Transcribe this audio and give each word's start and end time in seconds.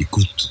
Écoute. 0.00 0.50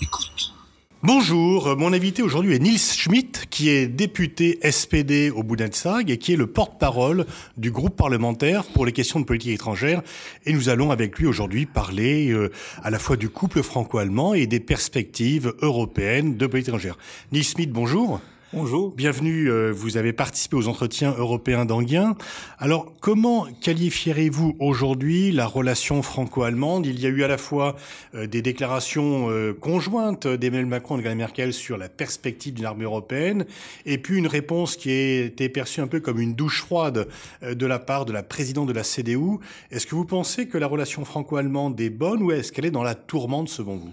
Écoute. 0.00 0.54
Bonjour, 1.02 1.76
mon 1.76 1.92
invité 1.92 2.22
aujourd'hui 2.22 2.54
est 2.54 2.58
Nils 2.58 2.78
Schmidt, 2.78 3.46
qui 3.50 3.68
est 3.68 3.86
député 3.86 4.58
SPD 4.62 5.30
au 5.30 5.42
Bundestag 5.42 6.10
et 6.10 6.16
qui 6.16 6.32
est 6.32 6.36
le 6.36 6.46
porte-parole 6.46 7.26
du 7.58 7.70
groupe 7.70 7.94
parlementaire 7.94 8.64
pour 8.64 8.86
les 8.86 8.92
questions 8.92 9.20
de 9.20 9.26
politique 9.26 9.52
étrangère. 9.52 10.00
Et 10.46 10.54
nous 10.54 10.70
allons 10.70 10.90
avec 10.90 11.18
lui 11.18 11.26
aujourd'hui 11.26 11.66
parler 11.66 12.30
euh, 12.30 12.50
à 12.82 12.88
la 12.88 12.98
fois 12.98 13.16
du 13.16 13.28
couple 13.28 13.62
franco-allemand 13.62 14.32
et 14.32 14.46
des 14.46 14.60
perspectives 14.60 15.52
européennes 15.60 16.38
de 16.38 16.46
politique 16.46 16.68
étrangère. 16.68 16.96
Nils 17.32 17.44
Schmidt, 17.44 17.70
bonjour. 17.70 18.18
Bonjour. 18.54 18.94
Bienvenue, 18.96 19.50
euh, 19.50 19.70
vous 19.70 19.98
avez 19.98 20.14
participé 20.14 20.56
aux 20.56 20.68
entretiens 20.68 21.14
européens 21.18 21.66
d'Anguien. 21.66 22.16
Alors, 22.58 22.90
comment 22.98 23.46
qualifierez-vous 23.60 24.56
aujourd'hui 24.58 25.32
la 25.32 25.46
relation 25.46 26.00
franco-allemande? 26.00 26.86
Il 26.86 26.98
y 26.98 27.04
a 27.04 27.10
eu 27.10 27.22
à 27.22 27.28
la 27.28 27.36
fois 27.36 27.76
euh, 28.14 28.26
des 28.26 28.40
déclarations 28.40 29.28
euh, 29.28 29.52
conjointes 29.52 30.26
d'Emmanuel 30.26 30.64
Macron 30.64 30.98
et 30.98 31.02
de 31.02 31.12
Merkel 31.12 31.52
sur 31.52 31.76
la 31.76 31.90
perspective 31.90 32.54
d'une 32.54 32.64
armée 32.64 32.84
européenne, 32.84 33.44
et 33.84 33.98
puis 33.98 34.16
une 34.16 34.26
réponse 34.26 34.76
qui 34.76 34.90
a 34.92 35.24
été 35.26 35.50
perçue 35.50 35.82
un 35.82 35.86
peu 35.86 36.00
comme 36.00 36.18
une 36.18 36.32
douche 36.32 36.62
froide 36.62 37.06
de 37.42 37.66
la 37.66 37.78
part 37.78 38.06
de 38.06 38.14
la 38.14 38.22
présidente 38.22 38.66
de 38.66 38.72
la 38.72 38.82
CDU. 38.82 39.40
Est-ce 39.70 39.86
que 39.86 39.94
vous 39.94 40.06
pensez 40.06 40.48
que 40.48 40.56
la 40.56 40.68
relation 40.68 41.04
franco-allemande 41.04 41.78
est 41.82 41.90
bonne 41.90 42.22
ou 42.22 42.32
est-ce 42.32 42.50
qu'elle 42.50 42.64
est 42.64 42.70
dans 42.70 42.82
la 42.82 42.94
tourmente 42.94 43.50
selon 43.50 43.76
vous? 43.76 43.92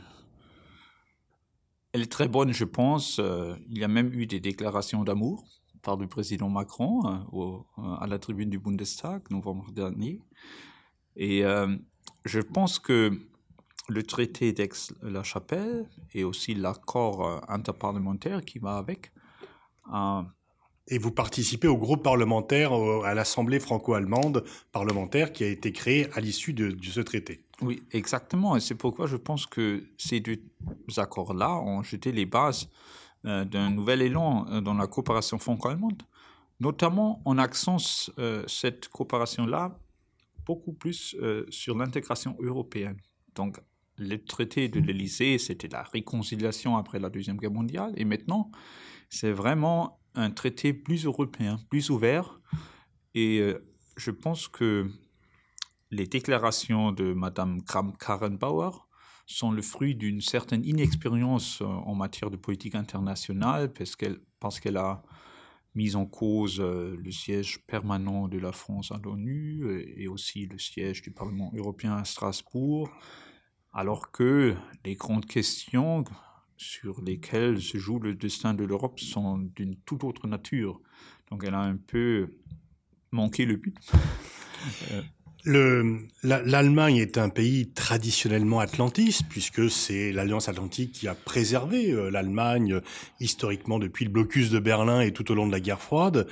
Elle 1.96 2.02
est 2.02 2.12
très 2.12 2.28
bonne, 2.28 2.52
je 2.52 2.66
pense. 2.66 3.20
Euh, 3.20 3.56
il 3.70 3.78
y 3.78 3.84
a 3.86 3.88
même 3.88 4.12
eu 4.14 4.26
des 4.26 4.42
déclarations 4.42 5.06
d'amour 5.06 5.46
par 5.82 5.96
le 5.96 6.08
président 6.08 6.50
Macron 6.50 7.08
euh, 7.08 7.14
euh, 7.40 7.96
à 8.02 8.06
la 8.06 8.20
tribune 8.20 8.50
du 8.50 8.60
Bundestag, 8.60 9.22
novembre 9.32 9.72
dernier. 9.72 10.22
Et 11.16 11.44
je 12.26 12.42
pense 12.42 12.78
que 12.80 13.18
le 13.88 14.04
traité 14.04 14.52
d'Aix-la-Chapelle 14.52 15.90
et 16.14 16.26
aussi 16.26 16.54
l'accord 16.54 17.42
interparlementaire 17.50 18.44
qui 18.44 18.60
va 18.60 18.76
avec 18.76 19.14
et 20.88 20.98
vous 20.98 21.12
participez 21.12 21.68
au 21.68 21.78
groupe 21.78 22.04
parlementaire, 22.04 22.74
à 22.74 23.14
l'Assemblée 23.14 23.60
franco-allemande 23.60 24.44
parlementaire 24.72 25.34
qui 25.34 25.44
a 25.44 25.48
été 25.48 25.72
créée 25.72 26.08
à 26.14 26.22
l'issue 26.22 26.54
de, 26.54 26.78
ce 26.84 27.02
traité. 27.02 27.44
Oui, 27.62 27.84
exactement. 27.92 28.56
Et 28.56 28.60
c'est 28.60 28.76
pourquoi 28.76 29.08
je 29.08 29.18
pense 29.18 29.46
que 29.46 29.84
ces 29.98 30.20
deux 30.20 30.40
accords-là 30.98 31.56
ont 31.56 31.82
jeté 31.82 32.12
les 32.12 32.26
bases 32.26 32.70
euh, 33.26 33.46
d'un 33.46 33.72
nouvel 33.72 34.02
élan 34.04 34.46
euh, 34.50 34.62
dans 34.62 34.76
la 34.76 34.86
coopération 34.86 35.40
franco-allemande, 35.40 36.04
notamment 36.60 37.22
en 37.26 37.40
accent 37.40 37.78
euh, 38.20 38.44
cette 38.48 38.88
coopération-là 38.90 39.80
beaucoup 40.46 40.74
plus 40.74 41.16
sur 41.50 41.76
l'intégration 41.76 42.38
européenne. 42.40 42.98
Donc, 43.34 43.58
le 43.98 44.18
traité 44.24 44.70
de 44.70 44.80
l'Élysée, 44.80 45.40
c'était 45.40 45.68
la 45.68 45.82
réconciliation 45.82 46.78
après 46.78 47.00
la 47.00 47.10
Deuxième 47.10 47.38
Guerre 47.38 47.50
mondiale, 47.50 47.94
et 47.98 48.06
maintenant, 48.06 48.52
c'est 49.10 49.32
vraiment 49.32 50.00
un 50.16 50.32
traité 50.32 50.74
plus 50.74 51.06
européen, 51.06 51.60
plus 51.70 51.90
ouvert. 51.90 52.40
Et 53.14 53.40
euh, 53.40 53.66
je 53.98 54.12
pense 54.12 54.48
que 54.48 54.90
les 55.92 56.08
déclarations 56.08 56.92
de 56.92 57.14
Mme 57.14 57.62
Kram-Karrenbauer 57.64 58.72
sont 59.28 59.52
le 59.52 59.62
fruit 59.62 59.96
d'une 59.96 60.22
certaine 60.22 60.64
inexpérience 60.66 61.62
euh, 61.62 61.66
en 61.66 61.96
matière 61.96 62.30
de 62.30 62.38
politique 62.38 62.76
internationale, 62.76 63.72
parce 63.74 63.96
qu'elle, 63.96 64.20
parce 64.40 64.60
qu'elle 64.60 64.78
a 64.78 65.04
mis 65.74 65.96
en 65.96 66.06
cause 66.06 66.60
euh, 66.60 66.96
le 66.98 67.12
siège 67.12 67.66
permanent 67.68 68.28
de 68.28 68.38
la 68.38 68.52
France 68.52 68.92
à 68.92 69.00
l'ONU 69.04 69.84
et 69.98 70.08
aussi 70.08 70.46
le 70.46 70.58
siège 70.58 71.02
du 71.02 71.12
Parlement 71.12 71.52
européen 71.56 71.96
à 71.96 72.06
Strasbourg, 72.06 72.90
alors 73.74 74.12
que 74.12 74.56
les 74.86 74.96
grandes 74.96 75.26
questions 75.26 76.06
sur 76.58 77.02
lesquels 77.02 77.62
se 77.62 77.78
joue 77.78 78.00
le 78.00 78.14
destin 78.14 78.54
de 78.54 78.64
l'Europe 78.64 79.00
sont 79.00 79.38
d'une 79.38 79.76
toute 79.86 80.04
autre 80.04 80.28
nature. 80.28 80.80
Donc 81.32 81.44
elle 81.44 81.54
a 81.54 81.62
un 81.62 81.78
peu 81.78 82.30
manqué 83.12 83.46
le 83.46 83.56
but. 83.56 83.76
L'Allemagne 85.46 86.98
est 86.98 87.20
un 87.20 87.30
pays 87.30 87.70
traditionnellement 87.70 88.60
atlantiste, 88.60 89.26
puisque 89.30 89.70
c'est 89.70 90.12
l'Alliance 90.12 90.50
atlantique 90.50 90.92
qui 90.92 91.08
a 91.08 91.14
préservé 91.14 91.92
euh, 91.92 92.10
l'Allemagne 92.10 92.82
historiquement 93.20 93.78
depuis 93.78 94.06
le 94.06 94.12
blocus 94.12 94.50
de 94.50 94.58
Berlin 94.58 95.02
et 95.02 95.14
tout 95.14 95.32
au 95.32 95.36
long 95.36 95.46
de 95.46 95.52
la 95.52 95.60
guerre 95.60 95.82
froide. 95.82 96.28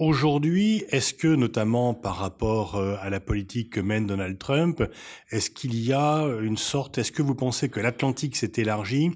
Aujourd'hui, 0.00 0.84
est-ce 0.90 1.12
que, 1.12 1.26
notamment 1.26 1.92
par 1.92 2.18
rapport 2.18 2.76
euh, 2.76 2.94
à 3.00 3.10
la 3.10 3.18
politique 3.18 3.70
que 3.72 3.80
mène 3.80 4.06
Donald 4.06 4.38
Trump, 4.38 4.80
est-ce 5.30 5.50
qu'il 5.50 5.74
y 5.74 5.92
a 5.92 6.24
une 6.40 6.56
sorte, 6.56 6.98
est-ce 6.98 7.10
que 7.10 7.20
vous 7.20 7.34
pensez 7.34 7.68
que 7.68 7.80
l'Atlantique 7.80 8.36
s'est 8.36 8.52
élargi 8.58 9.10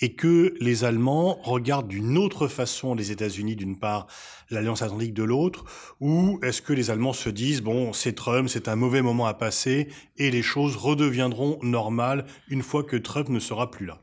et 0.00 0.14
que 0.14 0.54
les 0.60 0.84
Allemands 0.84 1.40
regardent 1.42 1.88
d'une 1.88 2.16
autre 2.16 2.46
façon 2.46 2.94
les 2.94 3.10
États-Unis 3.10 3.56
d'une 3.56 3.80
part, 3.80 4.06
l'Alliance 4.48 4.80
Atlantique 4.80 5.12
de 5.12 5.24
l'autre, 5.24 5.64
ou 5.98 6.38
est-ce 6.44 6.62
que 6.62 6.72
les 6.72 6.90
Allemands 6.90 7.12
se 7.12 7.30
disent, 7.30 7.60
bon, 7.60 7.92
c'est 7.92 8.12
Trump, 8.12 8.48
c'est 8.48 8.68
un 8.68 8.76
mauvais 8.76 9.02
moment 9.02 9.26
à 9.26 9.34
passer 9.34 9.88
et 10.18 10.30
les 10.30 10.42
choses 10.42 10.76
redeviendront 10.76 11.58
normales 11.62 12.26
une 12.46 12.62
fois 12.62 12.84
que 12.84 12.96
Trump 12.96 13.28
ne 13.28 13.40
sera 13.40 13.72
plus 13.72 13.86
là? 13.86 14.02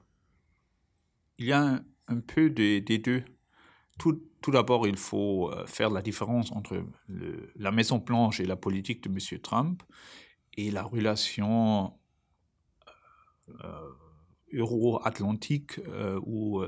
Il 1.37 1.45
y 1.45 1.53
a 1.53 1.81
un, 2.09 2.19
peu 2.19 2.49
des, 2.49 2.81
deux. 2.81 3.23
Tout 4.45 4.51
d'abord, 4.51 4.85
il 4.85 4.95
faut 4.95 5.51
euh, 5.51 5.65
faire 5.65 5.89
la 5.89 6.03
différence 6.03 6.51
entre 6.51 6.85
la 7.55 7.71
Maison 7.71 7.97
Blanche 7.97 8.39
et 8.39 8.45
la 8.45 8.55
politique 8.55 9.01
de 9.01 9.09
M. 9.09 9.39
Trump 9.41 9.81
et 10.53 10.69
la 10.69 10.83
relation 10.83 11.97
euh, 13.49 13.89
euro-atlantique 14.53 15.79
euh, 15.87 16.19
ou 16.27 16.61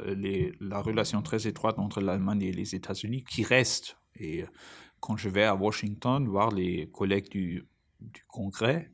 la 0.59 0.81
relation 0.81 1.21
très 1.21 1.45
étroite 1.45 1.77
entre 1.77 2.01
l'Allemagne 2.01 2.41
et 2.41 2.51
les 2.51 2.73
États-Unis 2.73 3.23
qui 3.23 3.43
reste. 3.43 3.99
Et 4.15 4.43
quand 4.99 5.15
je 5.15 5.29
vais 5.29 5.43
à 5.43 5.53
Washington 5.53 6.27
voir 6.27 6.49
les 6.49 6.89
collègues 6.89 7.29
du, 7.29 7.67
Congrès, 8.27 8.91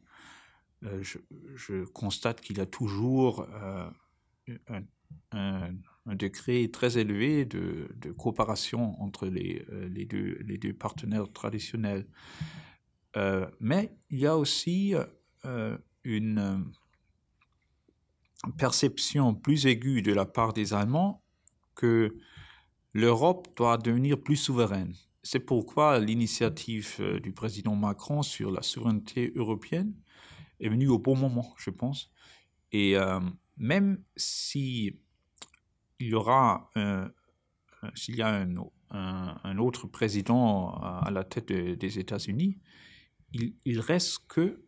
je, 0.81 1.85
constate 1.93 2.41
qu'il 2.41 2.57
y 2.57 2.61
a 2.61 2.65
toujours 2.65 3.47
un 5.31 5.71
degré 6.07 6.69
très 6.69 6.97
élevé 6.97 7.45
de, 7.45 7.87
coopération 8.17 9.01
entre 9.01 9.27
les, 9.27 9.65
euh, 9.69 9.87
les, 9.89 10.05
deux, 10.05 10.37
les, 10.45 10.57
deux, 10.57 10.73
partenaires 10.73 11.31
traditionnels. 11.31 12.05
Euh, 13.15 13.49
mais 13.59 13.95
il 14.09 14.19
y 14.19 14.27
a 14.27 14.37
aussi 14.37 14.95
euh, 15.45 15.77
une 16.03 16.65
perception 18.57 19.33
plus 19.33 19.65
aiguë 19.65 20.01
de 20.01 20.13
la 20.13 20.25
part 20.25 20.51
des 20.51 20.73
Allemands 20.73 21.23
que 21.75 22.17
l'Europe 22.93 23.47
doit 23.55 23.77
devenir 23.77 24.19
plus 24.19 24.35
souveraine. 24.35 24.93
C'est 25.21 25.39
pourquoi 25.39 25.99
l'initiative 25.99 27.01
du 27.23 27.31
président 27.31 27.75
Macron 27.75 28.23
sur 28.23 28.51
la 28.51 28.61
souveraineté 28.61 29.31
européenne 29.35 29.93
est 30.59 30.67
venue 30.67 30.89
au 30.89 30.99
bon 30.99 31.15
moment, 31.15 31.53
je 31.57 31.69
pense. 31.69 32.11
Et 32.73 32.95
même 33.57 34.03
si 34.17 34.99
il 35.99 36.07
y 36.07 36.13
aura, 36.13 36.69
euh, 36.77 37.07
euh, 37.83 37.89
s'il 37.95 38.15
y 38.15 38.21
a 38.21 38.27
un, 38.27 38.53
un, 38.91 39.57
autre 39.57 39.87
président 39.87 40.71
à, 40.75 41.09
la 41.11 41.23
tête 41.23 41.51
des 41.51 41.99
États-Unis, 41.99 42.59
il, 43.31 43.79
reste 43.79 44.19
que 44.27 44.63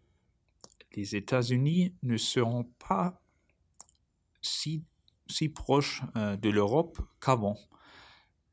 les 0.96 1.16
États-Unis 1.16 1.94
ne 2.02 2.18
seront 2.18 2.64
pas 2.88 3.22
si, 4.42 4.84
si 5.28 5.50
proches 5.50 6.02
euh, 6.16 6.36
de 6.38 6.50
l'Europe 6.50 7.00
qu'avant. 7.20 7.58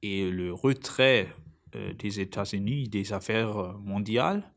Et 0.03 0.31
le 0.31 0.53
retrait 0.53 1.33
des 1.72 2.21
États-Unis 2.21 2.89
des 2.89 3.15
affaires 3.15 3.78
mondiales 3.78 4.53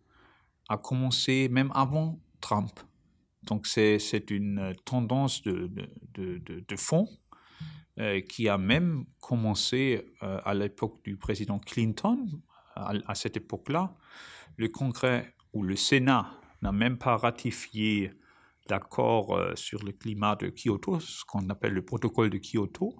a 0.67 0.77
commencé 0.77 1.47
même 1.47 1.71
avant 1.73 2.19
Trump. 2.41 2.77
Donc 3.43 3.67
c'est 3.67 4.31
une 4.31 4.73
tendance 4.83 5.43
de, 5.43 5.71
de, 6.15 6.39
de 6.39 6.75
fond 6.75 7.07
euh, 7.97 8.19
qui 8.19 8.49
a 8.49 8.57
même 8.57 9.05
commencé 9.21 10.05
euh, 10.21 10.41
à 10.43 10.53
l'époque 10.53 11.01
du 11.05 11.15
président 11.15 11.59
Clinton. 11.59 12.27
À, 12.75 13.15
cette 13.15 13.37
époque-là, 13.37 13.95
le 14.57 14.67
Congrès 14.67 15.33
ou 15.53 15.63
le 15.63 15.77
Sénat 15.77 16.29
n'a 16.61 16.73
même 16.73 16.97
pas 16.97 17.15
ratifié 17.15 18.11
l'accord 18.69 19.33
euh, 19.37 19.55
sur 19.55 19.81
le 19.85 19.93
climat 19.93 20.35
de 20.35 20.49
Kyoto, 20.49 20.99
ce 20.99 21.23
qu'on 21.23 21.49
appelle 21.49 21.71
le 21.71 21.85
protocole 21.85 22.29
de 22.29 22.37
Kyoto, 22.37 22.93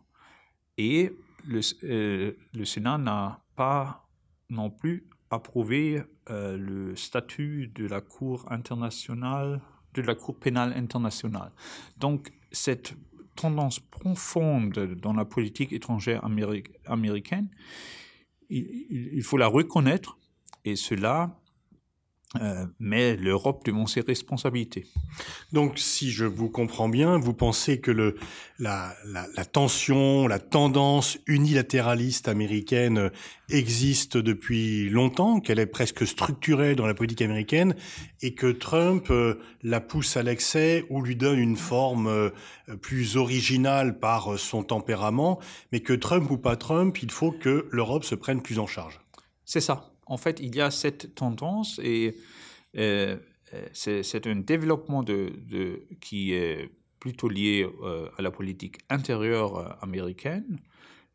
et 0.78 1.12
le, 1.46 1.60
le 2.54 2.66
Sénat 2.66 2.98
n'a 2.98 3.44
pas 3.58 4.08
non 4.50 4.70
plus 4.70 5.10
approuvé 5.30 6.04
le 6.30 6.96
statut 6.96 7.68
de 7.68 7.86
la 7.86 8.00
Cour 8.00 8.50
internationale, 8.50 9.62
de 9.94 10.02
la 10.02 10.16
Cour 10.16 10.40
pénale 10.40 10.72
internationale. 10.78 11.52
Donc 11.98 12.32
cette 12.54 12.96
tendance 13.36 13.80
profonde 13.80 14.96
dans 15.02 15.14
la 15.14 15.26
politique 15.26 15.74
étrangère 15.74 16.24
américaine, 16.86 17.50
il, 18.50 19.24
faut 19.24 19.38
la 19.38 19.48
reconnaître 19.48 20.18
et 20.64 20.76
cela 20.76 21.40
euh, 22.42 22.66
mais 22.80 23.16
l'Europe 23.16 23.64
demande 23.66 23.88
ses 23.88 24.02
responsabilités. 24.02 24.88
Donc, 25.54 25.80
si 25.80 26.12
je 26.12 26.26
vous 26.26 26.50
comprends 26.50 26.90
bien, 26.90 27.18
vous 27.18 27.34
pensez 27.34 27.80
que 27.80 27.92
le, 27.92 28.16
la, 28.60 28.94
la, 29.06 29.26
la 29.36 29.46
tension, 29.46 30.28
la 30.28 30.40
tendance 30.40 31.18
unilatéraliste 31.28 32.28
américaine 32.28 33.10
existe 33.50 34.18
depuis 34.18 34.90
longtemps, 34.90 35.40
qu'elle 35.40 35.60
est 35.60 35.66
presque 35.66 36.06
structurée 36.06 36.76
dans 36.76 36.88
la 36.88 36.94
politique 36.94 37.22
américaine, 37.22 37.76
et 38.22 38.34
que 38.34 38.52
Trump 38.52 39.08
euh, 39.12 39.40
la 39.64 39.80
pousse 39.80 40.18
à 40.18 40.24
l'excès 40.24 40.86
ou 40.90 41.02
lui 41.02 41.16
donne 41.16 41.40
une 41.40 41.58
forme 41.58 42.08
euh, 42.08 42.30
plus 42.82 43.16
originale 43.16 43.98
par 44.00 44.38
son 44.38 44.64
tempérament, 44.64 45.40
mais 45.72 45.80
que 45.80 45.94
Trump 45.94 46.30
ou 46.32 46.38
pas 46.38 46.58
Trump, 46.58 47.02
il 47.02 47.12
faut 47.12 47.32
que 47.32 47.68
l'Europe 47.72 48.04
se 48.04 48.16
prenne 48.16 48.42
plus 48.42 48.60
en 48.60 48.68
charge. 48.68 49.00
C'est 49.46 49.62
ça 49.62 49.95
en 50.06 50.18
fait, 50.18 50.40
il 50.40 50.56
y 50.56 50.62
a 50.62 50.72
cette 50.72 51.16
tendance 51.16 51.80
et 51.84 52.18
euh, 52.78 53.18
euh, 53.54 53.68
c'est 53.74 54.28
un 54.28 54.36
développement 54.36 55.04
qui 56.02 56.34
est 56.34 56.70
plutôt 57.00 57.30
lié 57.30 57.68
euh, 57.84 58.10
à 58.18 58.22
la 58.22 58.32
politique 58.32 58.80
intérieure 58.90 59.78
américaine 59.84 60.60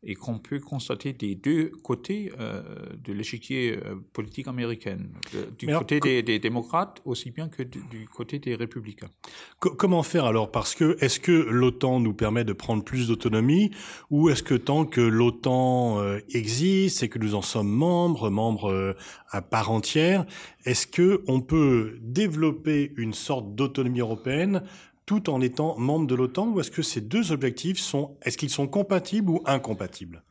et 0.03 0.15
qu'on 0.15 0.39
peut 0.39 0.59
constater 0.59 1.13
des 1.13 1.35
deux 1.35 1.69
côtés 1.83 2.31
euh, 2.39 2.63
de 3.03 3.13
l'échiquier 3.13 3.77
euh, 3.77 3.95
politique 4.13 4.47
américaine, 4.47 5.11
du 5.59 5.67
côté 5.67 5.99
des, 5.99 6.39
démocrates 6.39 7.01
aussi 7.05 7.29
bien 7.29 7.49
que 7.49 7.61
du, 7.61 8.07
côté 8.07 8.39
des 8.39 8.55
républicains. 8.55 9.11
comment 9.59 10.01
faire 10.01 10.25
alors? 10.25 10.51
Parce 10.51 10.73
que 10.73 10.97
est-ce 11.01 11.19
que 11.19 11.31
l'OTAN 11.31 11.99
nous 11.99 12.13
permet 12.13 12.43
de 12.43 12.53
prendre 12.53 12.83
plus 12.83 13.09
d'autonomie 13.09 13.71
ou 14.09 14.29
est-ce 14.29 14.41
que 14.41 14.55
tant 14.55 14.85
que 14.85 15.01
l'OTAN 15.01 15.99
euh, 15.99 16.19
existe 16.33 17.03
et 17.03 17.09
que 17.09 17.19
nous 17.19 17.35
en 17.35 17.43
sommes 17.43 17.69
membres, 17.69 18.31
membres 18.31 18.95
à 19.29 19.41
part 19.41 19.69
entière, 19.69 20.25
est-ce 20.65 20.87
que 20.87 21.23
on 21.27 21.41
peut 21.41 21.99
développer 22.01 22.91
une 22.97 23.13
sorte 23.13 23.53
d'autonomie 23.53 23.99
européenne 23.99 24.63
tout 25.11 25.29
en 25.29 25.41
étant 25.41 25.77
membre 25.77 26.07
de 26.07 26.15
l'OTAN 26.15 26.47
ou 26.47 26.61
est-ce 26.61 26.71
que 26.71 26.81
ces 26.81 27.01
deux 27.01 27.33
objectifs 27.33 27.79
sont, 27.79 28.17
est-ce 28.21 28.37
qu'ils 28.37 28.49
sont 28.49 28.69
compatibles 28.69 29.29
ou 29.29 29.41
incompatibles? 29.45 30.23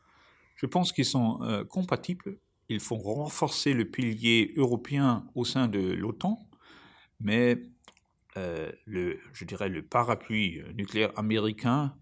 Je 0.55 0.65
pense 0.65 0.91
qu'ils 0.91 1.05
sont 1.05 1.37
euh, 1.43 1.63
compatibles. 1.63 2.39
Il 2.67 2.79
faut 2.79 2.95
renforcer 2.95 3.75
le 3.75 3.85
pilier 3.85 4.55
européen 4.57 5.27
au 5.35 5.45
sein 5.45 5.67
de 5.67 5.79
l'OTAN, 5.79 6.39
mais 7.19 7.61
euh, 8.37 8.71
le, 8.87 9.19
je 9.33 9.45
dirais 9.45 9.69
le 9.69 9.83
parapluie 9.83 10.63
nucléaire 10.73 11.11
américain 11.15 11.93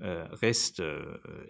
euh, 0.00 0.26
reste 0.30 0.82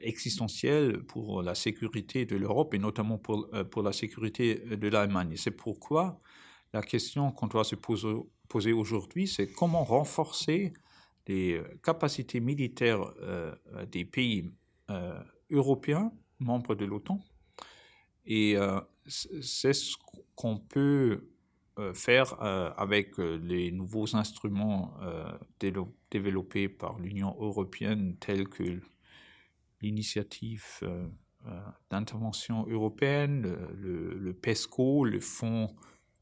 existentiel 0.02 1.04
pour 1.04 1.40
la 1.40 1.54
sécurité 1.54 2.26
de 2.26 2.34
l'Europe 2.34 2.74
et 2.74 2.80
notamment 2.80 3.16
pour, 3.16 3.48
pour 3.70 3.84
la 3.84 3.92
sécurité 3.92 4.56
de 4.56 4.88
l'Allemagne. 4.88 5.34
C'est 5.36 5.52
pourquoi 5.52 6.20
la 6.74 6.82
question 6.82 7.30
qu'on 7.30 7.46
doit 7.46 7.64
se 7.64 7.76
poser 7.76 8.72
aujourd'hui, 8.72 9.28
c'est 9.28 9.46
comment 9.46 9.84
renforcer 9.84 10.72
les 11.28 11.54
euh, 11.54 11.62
capacités 11.82 12.40
militaires 12.40 13.00
euh, 13.22 13.54
des 13.92 14.04
pays 14.04 14.52
euh, 14.90 15.18
européens, 15.50 16.12
membres 16.40 16.74
de 16.74 16.84
l'OTAN. 16.84 17.20
Et 18.26 18.56
c'est 19.06 19.74
ce 19.74 19.96
qu'on 20.34 20.56
peut 20.56 21.28
faire 21.92 22.40
avec 22.40 23.18
les 23.18 23.70
nouveaux 23.70 24.16
instruments 24.16 24.94
développés 26.10 26.70
par 26.70 26.98
l'Union 26.98 27.36
européenne, 27.38 28.16
tels 28.18 28.48
que 28.48 28.80
l'initiative 29.82 30.64
d'intervention 31.90 32.66
européenne, 32.66 33.42
le, 33.74 34.14
le, 34.14 34.32
PESCO, 34.32 35.04
le 35.04 35.20
Fonds 35.20 35.68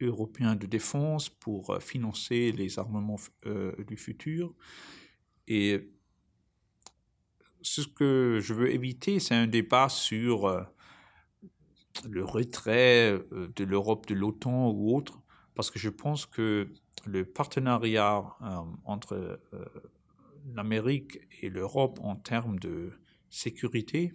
européen 0.06 0.56
de 0.56 0.66
défense 0.66 1.28
pour 1.28 1.70
euh, 1.70 1.80
financer 1.80 2.52
les 2.52 2.78
armements 2.78 3.18
euh, 3.46 3.72
du 3.84 3.96
futur. 3.96 4.54
Et 5.48 5.90
ce 7.60 7.82
que 7.82 8.40
je 8.42 8.54
veux 8.54 8.70
éviter, 8.72 9.20
c'est 9.20 9.34
un 9.34 9.46
débat 9.46 9.88
sur 9.88 10.46
euh, 10.46 10.62
le 12.08 12.24
retrait 12.24 13.18
de 13.30 13.64
l'Europe 13.64 14.06
de 14.06 14.14
l'OTAN 14.14 14.70
ou 14.70 14.96
autre, 14.96 15.22
parce 15.54 15.70
que 15.70 15.78
je 15.78 15.90
pense 15.90 16.26
que 16.26 16.72
le 17.04 17.24
partenariat 17.24 18.24
entre 18.84 19.38
l'Amérique 20.54 21.18
et 21.42 21.50
l'Europe 21.50 21.98
en 22.02 22.16
termes 22.16 22.58
de 22.58 22.92
sécurité 23.28 24.14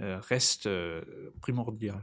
reste 0.00 0.66
euh, 0.66 1.02
primordial. 1.40 2.00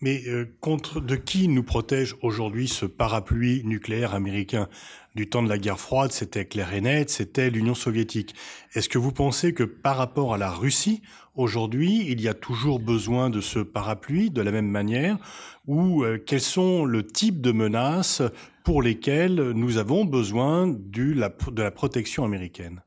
Mais 0.00 0.22
euh, 0.28 0.54
contre 0.60 1.00
de 1.00 1.16
qui 1.16 1.48
nous 1.48 1.62
protège 1.62 2.14
aujourd'hui 2.22 2.68
ce 2.68 2.86
parapluie 2.86 3.62
nucléaire 3.64 4.14
américain? 4.14 4.68
Du 5.14 5.28
temps 5.28 5.42
de 5.42 5.48
la 5.48 5.58
guerre 5.58 5.80
froide, 5.80 6.12
c'était 6.12 6.44
clair 6.44 6.72
et 6.74 6.80
net, 6.80 7.10
c'était 7.10 7.50
l'Union 7.50 7.74
soviétique. 7.74 8.34
Est-ce 8.74 8.88
que 8.88 8.98
vous 8.98 9.12
pensez 9.12 9.54
que 9.54 9.64
par 9.64 9.96
rapport 9.96 10.34
à 10.34 10.38
la 10.38 10.50
Russie, 10.50 11.02
aujourd'hui, 11.34 12.04
il 12.08 12.20
y 12.20 12.28
a 12.28 12.34
toujours 12.34 12.78
besoin 12.78 13.30
de 13.30 13.40
ce 13.40 13.58
parapluie 13.58 14.30
de 14.30 14.42
la 14.42 14.52
même 14.52 14.68
manière? 14.68 15.18
Ou 15.66 16.04
quels 16.24 16.40
sont 16.40 16.84
le 16.84 17.04
type 17.04 17.40
de 17.40 17.50
menaces 17.50 18.22
pour 18.62 18.80
lesquelles 18.80 19.34
nous 19.52 19.78
avons 19.78 20.04
besoin 20.04 20.68
du, 20.68 21.14
de 21.14 21.62
la 21.62 21.70
protection 21.72 22.24
américaine? 22.24 22.82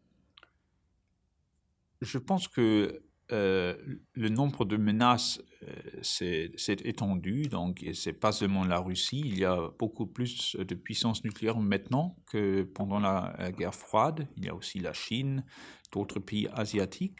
Je 2.01 2.17
pense 2.17 2.47
que 2.47 3.01
euh, 3.31 3.75
le 4.13 4.29
nombre 4.29 4.65
de 4.65 4.77
menaces 4.77 5.41
euh, 5.63 5.73
s'est 6.01 6.77
étendu, 6.83 7.43
donc 7.43 7.85
c'est 7.93 8.13
pas 8.13 8.31
seulement 8.31 8.65
la 8.65 8.79
Russie, 8.79 9.21
il 9.23 9.39
y 9.39 9.45
a 9.45 9.69
beaucoup 9.79 10.05
plus 10.05 10.55
de 10.55 10.75
puissances 10.75 11.23
nucléaires 11.23 11.59
maintenant 11.59 12.17
que 12.25 12.63
pendant 12.63 12.99
la, 12.99 13.51
guerre 13.57 13.75
froide. 13.75 14.27
Il 14.37 14.45
y 14.45 14.49
a 14.49 14.55
aussi 14.55 14.79
la 14.79 14.93
Chine, 14.93 15.45
d'autres 15.91 16.19
pays 16.19 16.47
asiatiques. 16.53 17.19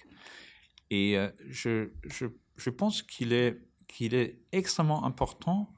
Et 0.90 1.18
euh, 1.18 1.30
je, 1.50 2.70
pense 2.70 3.02
qu'il 3.02 3.32
est, 3.32 3.62
qu'il 3.88 4.14
est 4.14 4.40
extrêmement 4.52 5.06
important 5.06 5.74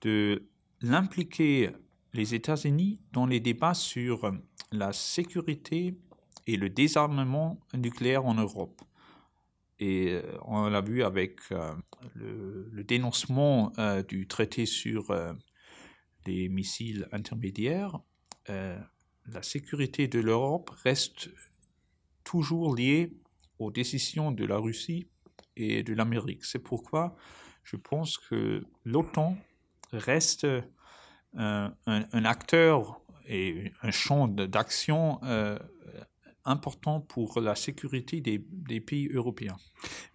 de 0.00 0.48
l'impliquer 0.80 1.70
les 2.12 2.34
États-Unis 2.34 3.00
dans 3.12 3.26
les 3.26 3.38
débats 3.38 3.74
sur 3.74 4.32
la 4.72 4.92
sécurité 4.92 5.96
et 6.46 6.56
le 6.56 6.68
désarmement 6.68 7.60
nucléaire 7.74 8.26
en 8.26 8.34
Europe. 8.34 8.82
Et 9.80 10.12
euh, 10.12 10.22
on 10.42 10.68
l'a 10.68 10.82
vu 10.82 11.02
avec 11.02 11.40
euh, 11.50 11.72
le, 12.14 12.84
dénoncement 12.84 13.72
euh, 13.78 14.02
du 14.02 14.28
traité 14.28 14.66
sur 14.66 15.14
les 16.26 16.48
missiles 16.48 17.08
intermédiaires. 17.12 17.98
la 18.48 19.42
sécurité 19.42 20.08
de 20.08 20.20
l'Europe 20.20 20.70
reste 20.82 21.30
toujours 22.24 22.74
liée 22.74 23.12
aux 23.58 23.70
décisions 23.70 24.32
de 24.32 24.44
la 24.44 24.58
Russie 24.58 25.06
et 25.56 25.82
de 25.82 25.94
l'Amérique. 25.94 26.44
C'est 26.44 26.58
pourquoi 26.62 27.16
je 27.62 27.76
pense 27.76 28.18
que 28.18 28.64
l'OTAN 28.84 29.36
reste 29.92 30.46
un, 31.34 31.72
acteur 32.12 33.00
et 33.26 33.70
un 33.82 33.90
champ 33.90 34.26
d'action 34.26 35.20
important 36.44 37.00
pour 37.00 37.40
la 37.40 37.54
sécurité 37.54 38.20
des, 38.20 38.44
des 38.50 38.80
pays 38.80 39.08
européens. 39.12 39.56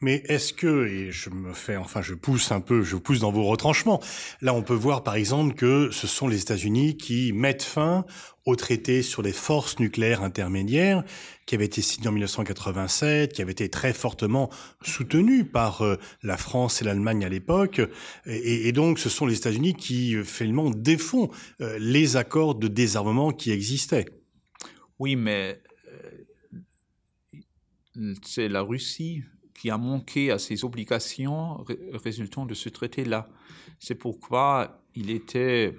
Mais 0.02 0.24
est-ce 0.28 0.54
que, 0.54 0.88
et 0.88 1.12
je 1.12 1.30
me 1.30 1.54
fais, 1.54 1.78
enfin 1.78 2.02
je 2.02 2.14
pousse 2.14 2.52
un 2.52 2.62
peu, 2.62 2.84
je 2.84 2.96
pousse 2.96 3.20
dans 3.20 3.32
vos 3.32 3.46
retranchements, 3.46 4.02
là 4.42 4.54
on 4.54 4.64
peut 4.64 4.74
voir 4.74 5.04
par 5.04 5.16
exemple 5.16 5.56
que 5.56 5.90
ce 5.92 6.08
sont 6.08 6.28
les 6.28 6.42
États-Unis 6.42 6.98
qui 6.98 7.34
mettent 7.34 7.64
fin 7.64 8.06
au 8.46 8.56
traité 8.56 9.02
sur 9.02 9.22
les 9.22 9.32
forces 9.32 9.80
nucléaires 9.80 10.22
intermédiaires 10.22 11.04
qui 11.46 11.56
avait 11.56 11.66
été 11.66 11.82
signé 11.82 12.08
en 12.08 12.12
1987, 12.12 13.34
qui 13.34 13.42
avait 13.42 13.52
été 13.52 13.70
très 13.70 13.94
fortement 13.94 14.50
soutenu 14.82 15.46
par 15.46 15.82
euh, 15.84 15.98
la 16.24 16.38
France 16.38 16.82
et 16.82 16.86
l'Allemagne 16.86 17.24
à 17.24 17.30
l'époque. 17.30 17.82
Et, 18.26 18.68
et, 18.68 18.72
donc 18.72 19.00
ce 19.00 19.10
sont 19.10 19.26
les 19.26 19.38
États-Unis 19.38 19.76
qui 19.76 20.16
euh, 20.16 20.24
finalement 20.24 20.70
défont 20.72 21.30
euh, 21.62 21.78
les 21.80 22.18
accords 22.18 22.56
de 22.56 22.68
désarmement 22.68 23.32
qui 23.32 23.52
existaient. 23.52 24.06
Oui, 24.98 25.16
mais 25.16 25.62
c'est 28.24 28.50
la 28.50 28.62
Russie 28.62 29.24
qui 29.54 29.70
a 29.70 29.78
manqué 29.78 30.32
à 30.32 30.38
ses 30.38 30.66
obligations 30.66 31.64
résultant 31.94 32.46
de 32.46 32.54
ce 32.54 32.70
traité-là. 32.70 33.28
C'est 33.80 33.96
pourquoi 33.96 34.82
il 34.96 35.10
était 35.10 35.76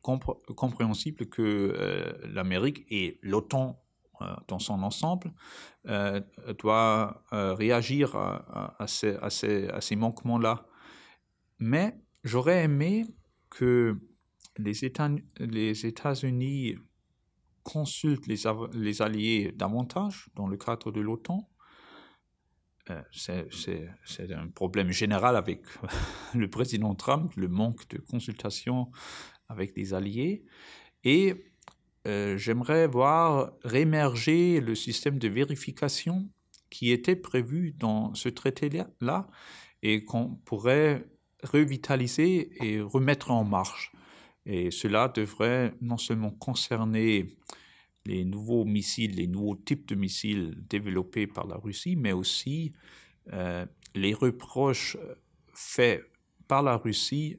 compréhensible 0.00 1.26
que 1.26 1.42
euh, 1.42 2.12
l'Amérique 2.32 2.86
et 2.90 3.18
l'OTAN 3.22 3.82
euh, 4.22 4.26
dans 4.48 4.58
son 4.58 4.82
ensemble 4.82 5.32
euh, 5.86 6.20
doit 6.58 7.22
réagir 7.30 8.16
à, 8.16 8.86
ces, 8.86 9.96
manquements-là. 9.96 10.66
Mais 11.58 11.96
j'aurais 12.24 12.64
aimé 12.64 13.06
que 13.50 13.98
les 14.56 14.84
États-Unis 14.84 16.76
consulte 17.62 18.26
les, 18.26 18.42
les 18.74 19.02
alliés 19.02 19.52
davantage 19.54 20.28
dans 20.34 20.46
le 20.46 20.56
cadre 20.56 20.92
de 20.92 21.00
l'OTAN. 21.00 21.48
Euh, 22.90 23.02
c'est 23.12 24.32
un 24.32 24.48
problème 24.48 24.90
général 24.90 25.36
avec 25.36 25.62
le 26.34 26.48
président 26.48 26.94
Trump, 26.94 27.32
le 27.36 27.48
manque 27.48 27.88
de 27.88 27.98
consultation 27.98 28.90
avec 29.48 29.74
des 29.74 29.94
alliés. 29.94 30.44
Et 31.04 31.52
euh, 32.06 32.36
j'aimerais 32.36 32.86
voir 32.86 33.52
réémerger 33.62 34.60
le 34.60 34.74
système 34.74 35.18
de 35.18 35.28
vérification 35.28 36.28
qui 36.70 36.92
était 36.92 37.16
prévu 37.16 37.72
dans 37.72 38.14
ce 38.14 38.28
traité-là 38.28 39.28
et 39.82 40.04
qu'on 40.04 40.36
pourrait 40.44 41.06
revitaliser 41.42 42.50
et 42.64 42.80
remettre 42.80 43.30
en 43.30 43.44
marche. 43.44 43.92
Et 44.52 44.72
cela 44.72 45.06
devrait 45.06 45.72
non 45.80 45.96
seulement 45.96 46.32
concerner 46.32 47.36
les 48.04 48.24
nouveaux 48.24 48.64
missiles, 48.64 49.14
les 49.14 49.28
nouveaux 49.28 49.54
types 49.54 49.86
de 49.86 49.94
missiles 49.94 50.56
développés 50.68 51.28
par 51.28 51.46
la 51.46 51.54
Russie, 51.54 51.94
mais 51.94 52.10
aussi 52.10 52.72
euh, 53.32 53.64
les 53.94 54.12
reproches 54.12 54.96
faits 55.54 56.02
par 56.48 56.64
la 56.64 56.76
Russie 56.76 57.38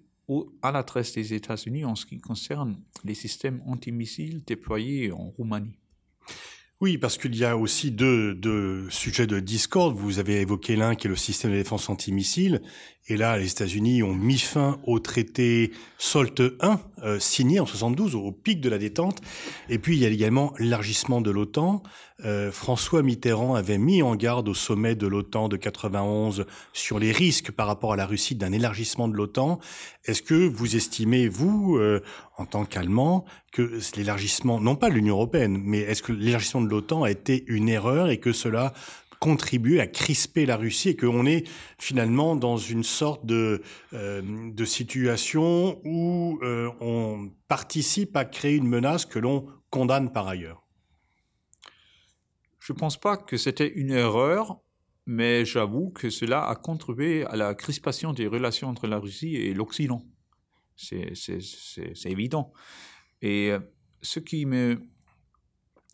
à 0.62 0.72
l'adresse 0.72 1.12
des 1.12 1.34
États-Unis 1.34 1.84
en 1.84 1.96
ce 1.96 2.06
qui 2.06 2.18
concerne 2.22 2.82
les 3.04 3.16
systèmes 3.16 3.62
antimissiles 3.66 4.42
déployés 4.46 5.12
en 5.12 5.32
Roumanie. 5.32 5.78
Oui, 6.82 6.98
parce 6.98 7.20
qu'il 7.20 7.36
y 7.36 7.46
a 7.46 7.58
aussi 7.58 7.92
deux, 7.92 8.34
deux, 8.34 8.90
sujets 8.90 9.28
de 9.28 9.40
discorde. 9.40 9.96
Vous 9.96 10.18
avez 10.18 10.42
évoqué 10.42 10.76
l'un 10.76 10.96
qui 10.96 11.06
est 11.06 11.12
le 11.12 11.16
système 11.16 11.52
de 11.52 11.58
défense 11.58 11.90
antimissile. 11.90 12.64
Et 13.08 13.18
là, 13.18 13.38
les 13.38 13.52
États-Unis 13.52 14.02
ont 14.02 14.16
mis 14.16 14.40
fin 14.40 14.80
au 14.88 14.98
traité 14.98 15.74
SOLT 16.00 16.56
1, 16.60 16.82
euh, 17.04 17.20
signé 17.20 17.60
en 17.60 17.66
72, 17.66 18.16
au 18.16 18.32
pic 18.32 18.62
de 18.62 18.70
la 18.70 18.78
détente. 18.78 19.22
Et 19.70 19.80
puis, 19.80 19.96
il 19.96 20.02
y 20.02 20.06
a 20.06 20.10
également 20.10 20.54
l'élargissement 20.60 21.22
de 21.22 21.32
l'OTAN. 21.32 21.84
Euh, 22.24 22.52
François 22.52 23.02
Mitterrand 23.02 23.56
avait 23.56 23.80
mis 23.80 24.04
en 24.04 24.16
garde 24.16 24.48
au 24.48 24.54
sommet 24.54 24.96
de 24.96 25.08
l'OTAN 25.08 25.50
de 25.50 25.58
91 25.58 26.46
sur 26.74 27.00
les 27.00 27.12
risques 27.12 27.52
par 27.52 27.66
rapport 27.66 27.94
à 27.94 27.96
la 27.96 28.06
Russie 28.06 28.36
d'un 28.36 28.52
élargissement 28.52 29.08
de 29.08 29.16
l'OTAN. 29.16 29.60
Est-ce 30.06 30.22
que 30.22 30.48
vous 30.48 30.76
estimez, 30.76 31.28
vous, 31.28 31.78
euh, 31.78 32.02
en 32.38 32.46
tant 32.46 32.66
qu'Allemand, 32.66 33.26
que 33.52 33.80
l'élargissement, 33.98 34.60
non 34.62 34.76
pas 34.76 34.90
l'Union 34.90 35.16
européenne, 35.16 35.60
mais 35.64 35.80
est-ce 35.80 36.04
que 36.04 36.12
l'élargissement 36.12 36.62
de 36.62 36.70
l'OTAN 36.70 37.04
a 37.04 37.12
été 37.12 37.44
une 37.48 37.70
erreur 37.70 38.10
et 38.10 38.18
que 38.18 38.32
cela 38.32 38.74
contribuer 39.22 39.80
à 39.80 39.86
crisper 39.86 40.48
la 40.48 40.58
Russie 40.58 40.90
et 40.90 40.96
qu'on 40.96 41.28
est 41.28 41.48
finalement 41.78 42.36
dans 42.36 42.58
une 42.58 42.84
sorte 42.84 43.24
de, 43.24 43.62
euh, 43.94 44.52
de 44.52 44.66
situation 44.66 45.80
où 45.86 46.40
euh, 46.42 46.72
on 46.82 47.32
participe 47.48 48.18
à 48.18 48.26
créer 48.26 48.56
une 48.56 48.68
menace 48.68 49.06
que 49.06 49.20
l'on 49.20 49.46
condamne 49.70 50.12
par 50.12 50.28
ailleurs. 50.28 50.68
Je 52.60 52.74
ne 52.74 52.80
pense 52.80 53.00
pas 53.00 53.16
que 53.16 53.38
c'était 53.38 53.72
une 53.72 53.92
erreur, 53.92 54.60
mais 55.06 55.46
j'avoue 55.46 55.92
que 55.92 56.10
cela 56.10 56.48
a 56.48 56.56
contribué 56.56 57.24
à 57.26 57.36
la 57.36 57.54
crispation 57.54 58.14
des 58.14 58.26
relations 58.26 58.70
entre 58.70 58.88
la 58.88 58.98
Russie 58.98 59.36
et 59.36 59.54
l'Occident. 59.54 60.02
C'est 60.76 62.06
évident. 62.06 62.54
Et 63.22 63.52
euh, 63.52 63.60
ce 64.02 64.20
qui 64.20 64.48
me 64.48 64.82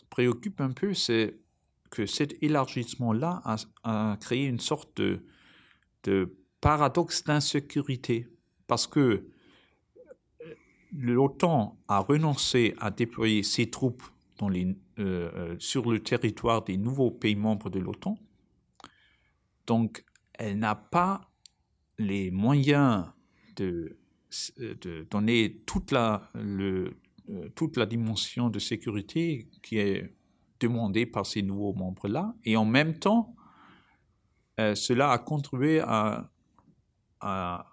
préoccupe 0.10 0.62
un 0.62 0.72
peu, 0.72 0.94
c'est 0.94 1.42
que 1.90 2.06
cet 2.06 2.42
élargissement-là 2.42 3.42
a, 3.84 4.18
créé 4.20 4.46
une 4.46 4.60
sorte 4.60 5.02
de, 5.02 6.36
paradoxe 6.62 7.24
d'insécurité, 7.24 8.28
parce 8.66 8.88
que 8.88 9.00
euh, 9.00 10.54
l'OTAN 10.92 11.78
a 11.88 12.00
renoncé 12.00 12.74
à 12.80 12.92
déployer 12.92 13.44
ses 13.44 13.70
troupes 13.70 14.04
euh, 14.42 14.74
euh, 15.00 15.56
sur 15.60 15.90
le 15.92 16.00
territoire 16.02 16.64
des 16.64 16.78
nouveaux 16.78 17.12
pays 17.12 17.36
membres 17.36 17.70
de 17.70 17.80
l'OTAN. 17.80 18.18
Donc, 19.66 20.06
elle 20.34 20.58
n'a 20.60 20.76
pas 20.76 21.30
les 22.00 22.32
moyens 22.32 23.06
de, 23.56 23.98
donner 25.10 25.64
toute 25.66 25.92
la 25.92 26.30
dimension 27.88 28.50
de 28.50 28.60
sécurité 28.60 29.50
qui 29.62 29.78
est 29.78 30.17
demandé 30.60 31.06
par 31.06 31.26
ces 31.26 31.42
nouveaux 31.42 31.74
membres-là. 31.74 32.34
Et 32.44 32.58
en 32.58 32.66
même 32.66 32.98
temps, 32.98 33.36
euh, 34.60 34.76
cela 34.76 35.12
a 35.12 35.18
contribué 35.18 35.80
à, 35.80 36.30
à, 37.22 37.66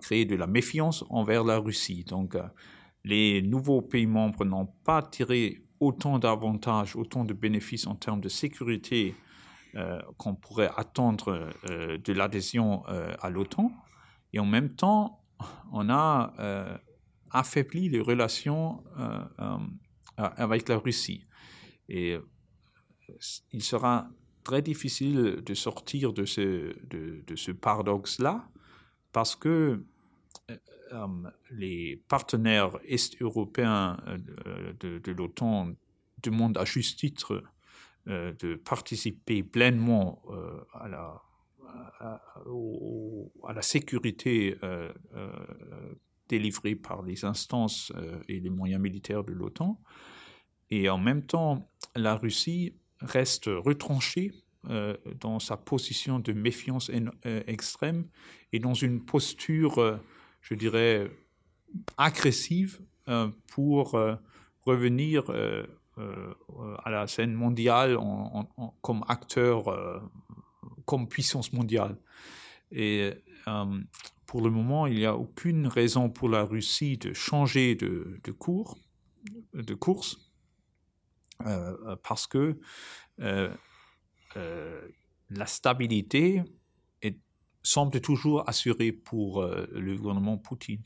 créer 0.00 0.24
de 0.24 0.36
la 0.36 0.46
méfiance 0.46 1.04
envers 1.10 1.44
la 1.44 1.58
Russie. 1.58 2.04
Donc, 2.04 2.34
euh, 2.34 2.42
les 3.04 3.42
nouveaux 3.42 3.82
pays 3.82 4.06
membres 4.06 4.44
n'ont 4.44 4.66
pas 4.84 5.02
tiré 5.02 5.64
autant 5.80 6.18
d'avantages, 6.18 6.94
autant 6.94 7.24
de 7.24 7.32
bénéfices 7.32 7.86
en 7.86 7.96
termes 7.96 8.20
de 8.20 8.28
sécurité 8.28 9.16
euh, 9.74 10.00
qu'on 10.18 10.34
pourrait 10.34 10.70
attendre 10.76 11.50
de 11.66 12.12
l'adhésion 12.12 12.84
à 12.84 13.28
l'OTAN. 13.30 13.72
Et 14.32 14.38
en 14.38 14.46
même 14.46 14.74
temps, 14.76 15.24
on 15.72 15.90
a 15.90 16.32
affaibli 17.32 17.88
les 17.88 18.00
relations 18.00 18.84
avec 20.16 20.68
la 20.68 20.78
Russie. 20.78 21.26
Et 21.88 22.16
il 23.52 23.62
sera 23.62 24.08
très 24.44 24.62
difficile 24.62 25.42
de 25.44 25.54
sortir 25.54 26.12
de 26.12 26.24
ce, 26.24 26.74
de, 26.86 27.36
ce 27.36 27.52
paradoxe-là 27.52 28.48
parce 29.12 29.36
que 29.36 29.84
euh, 30.50 30.56
euh, 30.92 31.06
les 31.50 32.02
partenaires 32.08 32.78
est-européens 32.84 33.98
euh, 34.06 34.72
de, 34.80 35.12
l'OTAN 35.12 35.72
demandent 36.22 36.58
à 36.58 36.64
juste 36.64 36.98
titre 36.98 37.42
de 38.06 38.56
participer 38.56 39.44
pleinement 39.44 40.22
à, 40.74 40.88
la, 40.88 41.22
à, 42.00 43.52
la 43.54 43.62
sécurité 43.62 44.56
délivrée 46.28 46.74
par 46.74 47.02
les 47.02 47.24
instances 47.24 47.92
et 48.28 48.40
les 48.40 48.50
moyens 48.50 48.82
militaires 48.82 49.22
de 49.22 49.32
l'OTAN. 49.32 49.80
Et 50.70 50.88
en 50.88 50.98
même 50.98 51.24
temps, 51.24 51.70
la 51.94 52.16
Russie 52.16 52.74
reste 53.04 53.46
retranché 53.46 54.32
euh, 54.70 54.96
dans 55.20 55.40
sa 55.40 55.56
position 55.56 56.20
de 56.20 56.32
méfiance 56.32 56.88
euh, 57.26 57.42
extrême 57.48 58.06
et 58.52 58.60
dans 58.60 58.74
une 58.74 59.04
posture, 59.04 59.78
euh, 59.78 59.96
je 60.40 60.54
dirais, 60.54 61.10
agressive 61.96 62.80
pour 63.48 63.98
revenir 64.64 65.24
à 66.84 66.90
la 66.90 67.06
scène 67.06 67.32
mondiale 67.32 67.98
comme 68.82 69.04
acteur, 69.08 69.64
comme 70.84 71.08
puissance 71.08 71.52
mondiale. 71.52 71.96
Et 72.70 73.10
pour 74.26 74.42
le 74.42 74.50
moment, 74.50 74.86
il 74.86 74.98
n'y 74.98 75.06
a 75.06 75.16
aucune 75.16 75.66
raison 75.66 76.10
pour 76.10 76.28
la 76.28 76.44
Russie 76.44 76.98
de 76.98 77.12
changer 77.12 77.74
de, 77.74 78.20
de 78.22 78.32
de 79.54 79.74
course 79.74 80.31
parce 82.02 82.26
que 82.26 82.58
euh, 83.20 83.50
la 85.30 85.46
stabilité 85.46 86.42
semble 87.62 88.00
toujours 88.00 88.48
assurée 88.48 88.92
pour 88.92 89.42
le 89.44 89.96
gouvernement 89.96 90.36
Poutine. 90.36 90.82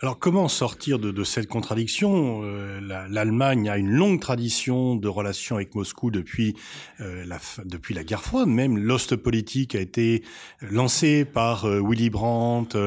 Alors 0.00 0.18
comment 0.18 0.48
sortir 0.48 0.98
de, 0.98 1.24
cette 1.24 1.46
contradiction? 1.46 2.40
L'Allemagne 2.80 3.68
a 3.68 3.76
une 3.76 3.90
longue 3.90 4.18
tradition 4.18 4.96
de 4.96 5.08
relations 5.08 5.56
avec 5.56 5.74
Moscou 5.74 6.10
depuis, 6.10 6.56
la, 6.98 7.38
depuis 7.66 7.92
la 7.92 8.02
guerre 8.02 8.22
froide. 8.22 8.48
Même 8.48 8.78
l'Ostpolitik 8.78 9.74
a 9.74 9.80
été 9.80 10.22
lancé 10.62 11.26
par 11.26 11.66
Willy 11.66 12.08
Brandt, 12.08 12.78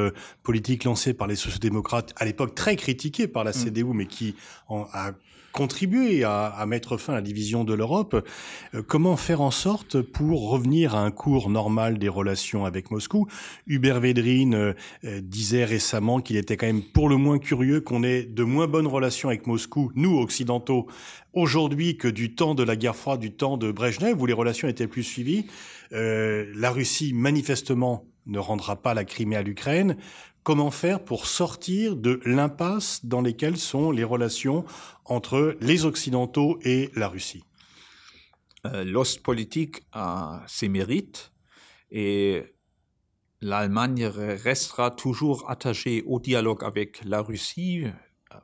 politique 0.42 0.86
lancée 0.86 1.14
par 1.14 1.28
les 1.28 1.36
sociodémocrates, 1.36 2.14
à 2.18 2.26
l'époque 2.26 2.56
très 2.56 2.76
critiquée 2.76 3.28
par 3.28 3.44
la 3.44 3.52
mm. 3.52 3.66
CDU, 3.66 3.94
mais 3.94 4.08
qui 4.08 4.36
en, 4.68 4.88
a 4.92 5.12
contribuer 5.54 6.24
à, 6.26 6.66
mettre 6.68 6.98
fin 6.98 7.14
à 7.14 7.18
la 7.18 7.22
division 7.22 7.64
de 7.64 7.74
l'Europe. 7.74 8.28
Euh, 8.74 8.82
comment 8.86 9.16
faire 9.16 9.40
en 9.40 9.52
sorte 9.52 10.02
pour 10.02 10.50
revenir 10.50 10.96
à 10.96 11.06
un 11.06 11.12
cours 11.12 11.50
normal 11.50 12.00
des 12.00 12.10
relations 12.10 12.66
avec 12.66 12.92
Moscou 12.92 13.28
Hubert 13.68 14.00
Védrine 14.02 14.56
euh, 14.56 14.74
euh, 15.06 15.22
disait 15.22 15.64
récemment 15.64 16.20
qu'il 16.20 16.36
était 16.36 16.58
quand 16.64 16.92
pour 16.94 17.10
le 17.10 17.18
moins 17.18 17.40
curieux 17.40 17.82
qu'on 17.82 18.04
ait 18.04 18.24
de 18.24 18.44
moins 18.44 18.68
bonnes 18.68 18.88
relations 18.88 19.30
avec 19.30 19.48
Moscou, 19.48 19.92
nous 19.96 20.18
occidentaux, 20.20 20.88
aujourd'hui 21.34 21.98
que 21.98 22.08
du 22.08 22.36
temps 22.36 22.56
de 22.56 22.64
la 22.64 22.76
guerre 22.76 22.96
froide, 22.96 23.20
du 23.20 23.32
temps 23.32 23.58
de 23.58 23.72
Brejnev, 23.72 24.22
où 24.22 24.26
les 24.26 24.34
relations 24.34 24.68
étaient 24.68 24.88
plus 24.88 25.04
suivies. 25.04 25.48
la 25.92 26.72
Russie, 26.72 27.14
manifestement, 27.14 28.06
ne 28.26 28.40
rendra 28.40 28.82
pas 28.82 28.94
la 28.94 29.06
Crimée 29.06 29.36
à 29.36 29.42
l'Ukraine. 29.42 29.98
Comment 30.44 30.72
faire 30.72 31.04
pour 31.04 31.26
sortir 31.26 31.96
de 31.96 32.20
l'impasse 32.26 33.06
dans 33.06 33.22
lesquelles 33.22 33.58
sont 33.58 33.92
les 33.92 34.04
relations 34.04 34.66
entre 35.06 35.58
les 35.62 35.86
Occidentaux 35.86 36.60
et 36.64 36.90
la 36.96 37.08
Russie? 37.08 37.44
Euh, 38.66 38.84
L'os 38.84 39.18
politique 39.18 39.84
a 39.92 40.44
ses 40.48 40.70
mérites 40.70 41.32
et 41.92 42.44
l'Allemagne 43.44 44.06
restera 44.06 44.90
toujours 44.92 45.50
attachée 45.50 46.04
au 46.06 46.20
dialogue 46.20 46.64
avec 46.64 47.04
la 47.04 47.22
Russie 47.22 47.86
euh, 47.86 48.38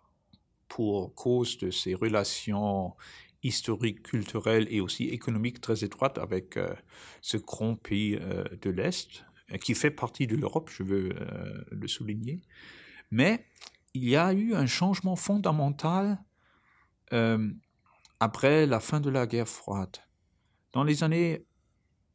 pour 0.68 1.16
cause 1.16 1.58
de 1.58 1.72
ses 1.72 1.96
relations 1.96 2.96
historiques, 3.42 4.04
culturelles 4.04 4.68
et 4.70 4.82
aussi 4.82 5.06
économiques 5.06 5.62
très 5.62 5.84
étroites 5.84 6.18
avec 6.18 6.58
euh, 6.58 6.74
ce 7.22 7.38
grand 7.38 7.76
pays 7.76 8.20
de 8.62 8.70
l'Est 8.70 9.24
qui 9.64 9.74
fait 9.74 9.90
partie 9.92 10.28
de 10.28 10.36
l'Europe, 10.36 10.70
je 10.72 10.84
veux 10.84 11.10
le 11.72 11.88
souligner. 11.88 12.44
Mais 13.10 13.48
il 13.94 14.08
y 14.08 14.16
a 14.16 14.34
eu 14.34 14.54
un 14.54 14.66
changement 14.66 15.16
fondamental 15.16 16.24
euh, 17.14 17.52
après 18.20 18.66
la 18.66 18.80
fin 18.80 19.00
de 19.00 19.10
la 19.10 19.26
guerre 19.26 19.48
froide. 19.48 19.98
Dans 20.74 20.84
les 20.84 21.04
années 21.04 21.46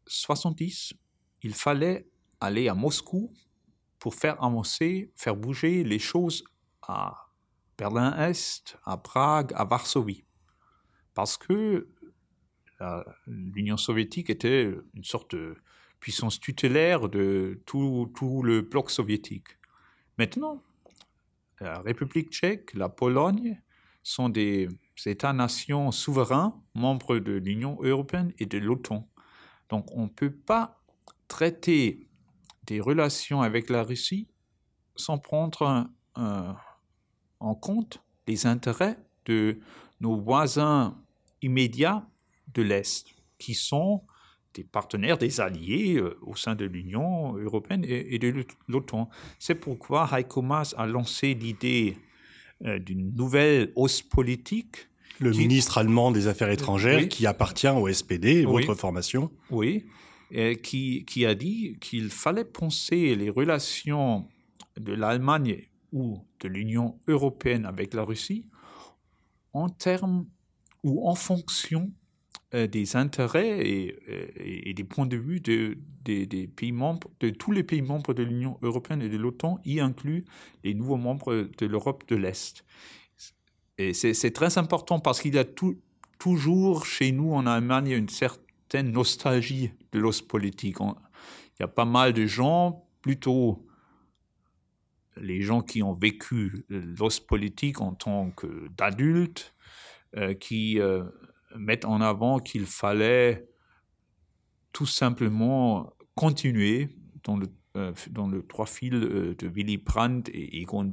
70, 0.06 0.94
il 1.42 1.54
fallait 1.54 2.06
aller 2.40 2.68
à 2.68 2.74
Moscou 2.74 3.32
pour 3.98 4.14
faire 4.14 4.42
avancer, 4.42 5.12
faire 5.16 5.36
bouger 5.36 5.84
les 5.84 5.98
choses 5.98 6.44
à 6.82 7.30
Berlin-Est, 7.78 8.76
à 8.84 8.96
Prague, 8.96 9.52
à 9.54 9.64
Varsovie. 9.64 10.24
Parce 11.14 11.36
que 11.36 11.88
l'Union 13.26 13.76
soviétique 13.76 14.30
était 14.30 14.70
une 14.94 15.04
sorte 15.04 15.34
de 15.34 15.56
puissance 16.00 16.38
tutélaire 16.38 17.08
de 17.08 17.62
tout, 17.66 18.12
tout 18.14 18.42
le 18.42 18.60
bloc 18.60 18.90
soviétique. 18.90 19.58
Maintenant, 20.18 20.62
la 21.60 21.80
République 21.80 22.30
tchèque, 22.30 22.74
la 22.74 22.88
Pologne 22.88 23.62
sont 24.02 24.28
des 24.28 24.68
États-nations 25.06 25.90
souverains, 25.92 26.62
membres 26.74 27.18
de 27.18 27.32
l'Union 27.32 27.78
européenne 27.80 28.32
et 28.38 28.46
de 28.46 28.58
l'OTAN. 28.58 29.08
Donc 29.70 29.86
on 29.92 30.02
ne 30.04 30.08
peut 30.08 30.34
pas 30.34 30.82
traiter 31.26 32.10
des 32.66 32.80
relations 32.80 33.42
avec 33.42 33.70
la 33.70 33.82
Russie 33.82 34.28
sans 34.96 35.18
prendre 35.18 35.88
en 37.40 37.54
compte 37.54 38.02
les 38.26 38.46
intérêts 38.46 38.96
de 39.26 39.58
nos 40.00 40.16
voisins 40.16 40.96
immédiats 41.42 42.06
de 42.54 42.62
l'Est, 42.62 43.06
qui 43.38 43.54
sont 43.54 44.02
des 44.54 44.64
partenaires, 44.64 45.18
des 45.18 45.40
alliés 45.40 45.96
euh, 45.96 46.16
au 46.22 46.36
sein 46.36 46.54
de 46.54 46.64
l'Union 46.64 47.36
européenne 47.36 47.84
et, 47.86 48.18
de 48.18 48.44
l'OTAN. 48.68 49.08
C'est 49.38 49.56
pourquoi 49.56 50.08
Heiko 50.12 50.42
Maas 50.42 50.74
a 50.76 50.86
lancé 50.86 51.34
l'idée 51.34 51.96
euh, 52.64 52.78
d'une 52.78 53.12
nouvelle 53.14 53.72
hausse 53.74 54.00
politique. 54.02 54.88
Le 55.18 55.30
ministre 55.30 55.78
allemand 55.78 56.12
des 56.12 56.28
Affaires 56.28 56.50
étrangères 56.50 57.08
qui 57.08 57.26
appartient 57.26 57.68
au 57.68 57.92
SPD, 57.92 58.44
votre 58.44 58.74
formation. 58.74 59.30
Oui, 59.50 59.86
qui, 60.62 61.04
qui 61.04 61.26
a 61.26 61.34
dit 61.34 61.76
qu'il 61.80 62.10
fallait 62.10 62.44
penser 62.44 63.14
les 63.14 63.30
relations 63.30 64.26
de 64.76 64.92
l'Allemagne 64.92 65.68
ou 65.92 66.18
de 66.40 66.48
l'Union 66.48 66.98
européenne 67.06 67.66
avec 67.66 67.94
la 67.94 68.02
Russie 68.02 68.46
en 69.52 69.68
termes 69.68 70.26
ou 70.82 71.08
en 71.08 71.14
fonction 71.14 71.92
euh, 72.54 72.66
des 72.66 72.96
intérêts 72.96 73.66
et, 73.66 74.74
des 74.74 74.84
points 74.84 75.06
de 75.06 75.16
vue 75.16 75.40
de, 75.40 75.78
des 76.04 76.46
pays 76.46 76.72
membres, 76.72 77.08
de 77.20 77.30
tous 77.30 77.52
les 77.52 77.62
pays 77.62 77.82
membres 77.82 78.12
de 78.12 78.22
l'Union 78.22 78.58
européenne 78.62 79.02
et 79.02 79.08
de 79.08 79.16
l'OTAN, 79.16 79.60
y 79.64 79.80
inclut 79.80 80.24
les 80.62 80.74
nouveaux 80.74 80.96
membres 80.96 81.48
de 81.56 81.66
l'Europe 81.66 82.04
de 82.08 82.16
l'Est. 82.16 82.64
Et 83.78 83.92
c'est 83.92 84.30
très 84.30 84.58
important 84.58 85.00
parce 85.00 85.20
qu'il 85.20 85.34
y 85.34 85.38
a 85.38 85.46
toujours 86.18 86.86
chez 86.86 87.12
nous 87.12 87.32
en 87.32 87.46
Allemagne 87.46 87.90
une 87.90 88.08
certaine 88.08 88.43
nostalgie 88.82 89.72
de 89.92 89.98
l'os 89.98 90.22
politique. 90.22 90.78
il 90.80 91.60
y 91.60 91.62
a 91.62 91.68
pas 91.68 91.84
mal 91.84 92.12
de 92.12 92.26
gens, 92.26 92.86
plutôt 93.00 93.66
les 95.16 95.42
gens 95.42 95.62
qui 95.62 95.82
ont 95.82 95.94
vécu 95.94 96.64
l'os 96.68 97.20
politique 97.20 97.80
en 97.80 97.94
tant 97.94 98.30
qu'adultes, 98.30 99.54
euh, 100.16 100.34
qui 100.34 100.80
euh, 100.80 101.04
mettre 101.56 101.88
en 101.88 102.00
avant 102.00 102.38
qu'il 102.38 102.66
fallait 102.66 103.48
tout 104.72 104.86
simplement 104.86 105.92
continuer 106.14 106.90
dans 107.22 107.36
le, 107.36 107.46
euh, 107.76 107.92
dans 108.10 108.28
le 108.28 108.46
trois 108.46 108.66
fils 108.66 108.92
euh, 108.92 109.34
de 109.36 109.48
Willy 109.48 109.78
Brandt 109.78 110.30
et 110.32 110.60
Egon 110.60 110.92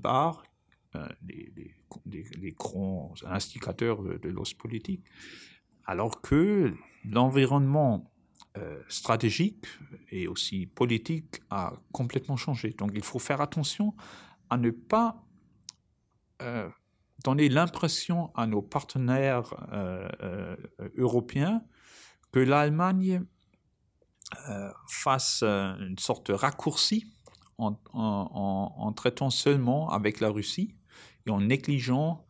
euh, 0.96 1.08
les, 1.26 2.51
grands 2.51 3.14
instigateurs 3.25 4.01
de, 4.03 4.29
l'os 4.29 4.53
politique, 4.53 5.03
alors 5.86 6.22
que 6.22 6.74
l'environnement 7.05 8.11
stratégique 8.90 9.66
et 10.09 10.27
aussi 10.27 10.66
politique 10.66 11.42
a 11.50 11.74
complètement 11.94 12.35
changé. 12.35 12.72
Donc 12.72 12.92
il 12.96 13.03
faut 13.03 13.20
faire 13.20 13.40
attention 13.40 13.96
à 14.50 14.57
ne 14.57 14.72
pas 14.72 15.24
donner 17.24 17.50
l'impression 17.50 18.31
à 18.35 18.48
nos 18.48 18.61
partenaires 18.61 19.53
euh, 19.72 20.07
euh, 20.22 20.55
européens 20.98 21.64
que 22.31 22.40
l'Allemagne 22.40 23.24
euh, 24.50 24.72
fasse 24.87 25.44
une 25.44 25.98
sorte 26.00 26.31
de 26.31 26.33
raccourci 26.33 27.05
en, 27.57 28.94
traitant 28.96 29.29
seulement 29.29 29.90
avec 29.90 30.20
la 30.20 30.29
Russie 30.29 30.75
et 31.27 31.29
en 31.29 31.42
négligeant 31.42 32.25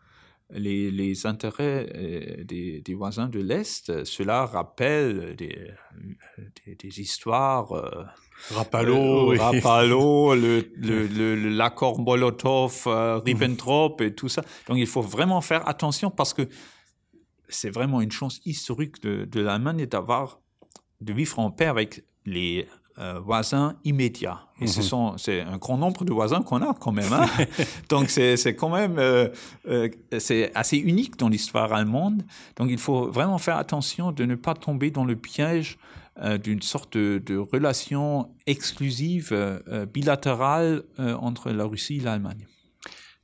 les, 0.54 1.26
intérêts 1.26 1.90
euh, 1.96 2.44
des, 2.44 2.82
des, 2.82 2.94
voisins 2.94 3.28
de 3.28 3.40
l'Est. 3.40 4.04
Cela 4.06 4.46
rappelle 4.46 5.36
des, 5.36 5.72
des, 6.68 7.02
histoires. 7.02 7.72
Euh, 7.74 8.04
Rapallo, 8.52 9.34
euh, 9.34 9.38
Rapallo, 9.38 10.34
l'accord 10.36 11.98
le, 11.98 12.04
Molotov, 12.04 12.88
Ribbentrop 13.26 14.02
et 14.02 14.16
tout 14.16 14.30
ça. 14.30 14.44
Donc 14.68 14.78
il 14.78 14.88
faut 14.88 15.02
vraiment 15.02 15.42
faire 15.42 15.68
attention 15.68 16.10
parce 16.10 16.34
que 16.34 16.48
c'est 17.50 17.70
vraiment 17.70 18.02
une 18.02 18.12
chance 18.12 18.42
historique 18.46 19.02
de, 19.04 19.26
de 19.26 19.42
l'Allemagne 19.42 19.86
d'avoir 19.86 20.40
de 21.02 21.14
vivre 21.14 21.40
en 21.40 21.52
paix 21.52 21.66
avec 21.66 22.04
les 22.26 22.68
euh, 23.02 23.20
voisins 23.20 23.74
immédiats. 23.84 24.42
Et 24.62 24.68
ce 24.68 24.80
mhm. 24.80 24.86
sont, 24.86 25.18
c'est 25.18 25.42
un 25.42 25.58
grand 25.58 25.76
nombre 25.76 26.06
de 26.06 26.14
voisins 26.14 26.44
qu'on 26.44 26.62
a 26.62 26.76
quand 26.80 26.92
même. 26.92 27.12
Hein. 27.12 27.26
Donc 27.90 28.12
c'est, 28.12 28.38
c'est 28.38 28.56
quand 28.56 28.70
même, 28.70 29.00
euh, 29.00 29.30
euh, 29.68 29.90
c'est 30.20 30.52
assez 30.54 30.78
unique 30.78 31.18
dans 31.18 31.28
l'histoire 31.28 31.74
allemande. 31.74 32.22
Donc 32.58 32.70
il 32.70 32.78
faut 32.78 33.10
vraiment 33.10 33.40
faire 33.40 33.58
attention 33.58 34.12
de 34.12 34.24
ne 34.26 34.36
pas 34.36 34.54
tomber 34.54 34.92
dans 34.92 35.06
le 35.06 35.16
piège 35.16 35.80
d'une 36.44 36.62
sorte 36.62 36.96
de, 36.96 37.20
de, 37.26 37.38
relation 37.38 38.30
exclusive, 38.46 39.34
bilatérale 39.92 40.84
entre 41.00 41.50
la 41.50 41.64
Russie 41.64 41.98
et 41.98 42.02
l'Allemagne. 42.02 42.46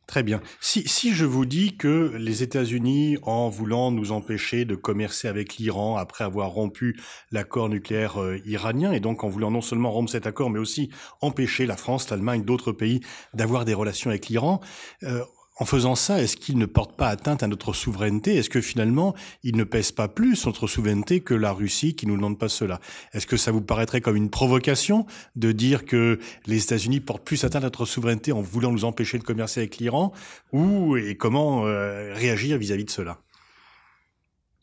Très 0.08 0.24
bien. 0.24 0.40
Si, 0.62 1.14
je 1.14 1.26
vous 1.26 1.46
dis 1.46 1.76
que 1.76 2.14
les 2.18 2.42
États-Unis, 2.42 3.18
en 3.24 3.50
voulant 3.50 3.92
nous 3.92 4.14
empêcher 4.14 4.64
de 4.64 4.74
commercer 4.74 5.28
avec 5.28 5.58
l'Iran 5.58 5.98
après 5.98 6.24
avoir 6.24 6.52
rompu 6.52 6.98
l'accord 7.30 7.68
nucléaire 7.68 8.22
euh, 8.22 8.40
iranien, 8.46 8.94
et 8.94 9.02
donc 9.02 9.26
en 9.26 9.28
voulant 9.28 9.52
non 9.52 9.60
seulement 9.60 9.92
rompre 9.92 10.10
cet 10.10 10.26
accord, 10.26 10.50
mais 10.50 10.60
aussi 10.60 10.90
empêcher 11.20 11.66
la 11.66 11.76
France, 11.76 12.10
l'Allemagne, 12.10 12.44
d'autres 12.46 12.72
pays 12.72 13.02
d'avoir 13.34 13.66
des 13.66 13.74
relations 13.74 14.10
avec 14.10 14.30
l'Iran, 14.30 14.62
euh, 15.04 15.26
en 15.60 15.66
faisant 15.66 15.96
ça, 15.96 16.22
est-ce 16.22 16.38
qu'il 16.38 16.58
ne 16.58 16.66
porte 16.66 16.96
pas 16.96 17.10
atteinte 17.10 17.42
à 17.42 17.48
notre 17.48 17.74
souveraineté? 17.74 18.36
Est-ce 18.36 18.50
que 18.50 18.62
finalement, 18.62 19.16
il 19.44 19.56
ne 19.58 19.64
pèse 19.64 19.92
pas 19.92 20.08
plus 20.08 20.46
notre 20.46 20.68
souveraineté 20.68 21.22
que 21.22 21.34
la 21.34 21.52
Russie 21.52 21.96
qui 21.96 22.06
nous 22.06 22.16
demande 22.16 22.38
pas 22.38 22.50
cela? 22.50 22.80
Est-ce 23.14 23.26
que 23.26 23.38
ça 23.38 23.52
vous 23.52 23.62
paraîtrait 23.62 24.02
comme 24.02 24.16
une 24.16 24.30
provocation 24.30 25.08
de 25.36 25.52
dire 25.52 25.86
que 25.86 26.20
les 26.46 26.64
États-Unis 26.64 27.00
portent 27.00 27.26
plus 27.26 27.44
atteinte 27.44 27.64
à 27.64 27.68
notre 27.68 27.86
souveraineté 27.86 28.32
en 28.32 28.42
voulant 28.42 28.72
nous 28.72 28.86
empêcher 28.86 29.18
de 29.18 29.24
commercer 29.24 29.62
avec 29.62 29.78
l'Iran? 29.78 30.14
Ou 30.52 30.96
et 30.96 31.18
comment 31.18 31.66
euh, 31.66 32.14
réagir 32.14 32.58
vis-à-vis 32.60 32.86
de 32.86 32.92
cela? 32.92 33.20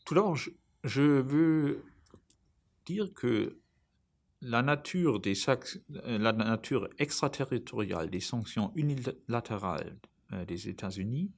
Tout 0.05 0.13
d'abord, 0.13 0.37
je, 0.83 1.01
veux 1.01 1.83
dire 2.85 3.11
que 3.13 3.57
la 4.41 4.61
nature 4.61 5.19
nature 6.21 6.89
extraterritoriale 6.99 8.09
des 8.09 8.19
sanctions 8.19 8.71
unilatérales 8.75 9.97
euh, 9.97 10.14
des 10.47 10.69
États-Unis 10.69 11.31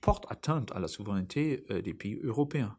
porte 0.00 0.26
atteinte 0.30 0.72
à 0.72 0.80
la 0.80 0.88
souveraineté 0.88 1.64
euh, 1.70 1.82
des 1.82 1.94
pays 1.94 2.18
européens. 2.22 2.76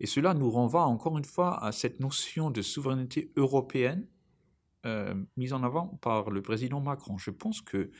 Et 0.00 0.06
cela 0.06 0.34
nous 0.34 0.50
renvoie 0.50 0.84
encore 0.84 1.16
une 1.16 1.24
fois 1.24 1.62
à 1.64 1.72
cette 1.72 2.00
notion 2.00 2.50
de 2.50 2.60
souveraineté 2.60 3.32
européenne 3.36 4.06
euh, 4.84 5.14
mise 5.36 5.52
en 5.52 5.62
avant 5.62 5.98
par 6.02 6.30
le 6.30 6.42
président 6.42 6.80
Macron. 6.80 7.16
Je 7.18 7.30
pense 7.30 7.62
que 7.62 7.90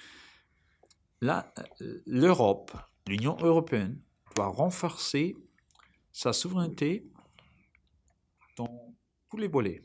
l'Europe, 2.07 2.73
l'Union 3.09 3.37
européenne, 3.41 4.01
doit 4.35 4.49
renforcer 4.49 5.37
sa 6.13 6.33
souveraineté 6.33 7.11
dans 8.59 8.95
tous 9.31 9.39
les 9.39 9.49
volets. 9.49 9.81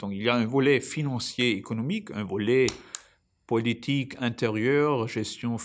Donc 0.00 0.12
il 0.12 0.22
y 0.22 0.28
a 0.28 0.34
un 0.34 0.46
volet 0.46 0.80
financier 0.80 1.52
économique, 1.52 2.10
un 2.10 2.24
volet 2.24 2.66
politique 3.48 4.14
intérieure, 4.20 5.08
gestion 5.08 5.56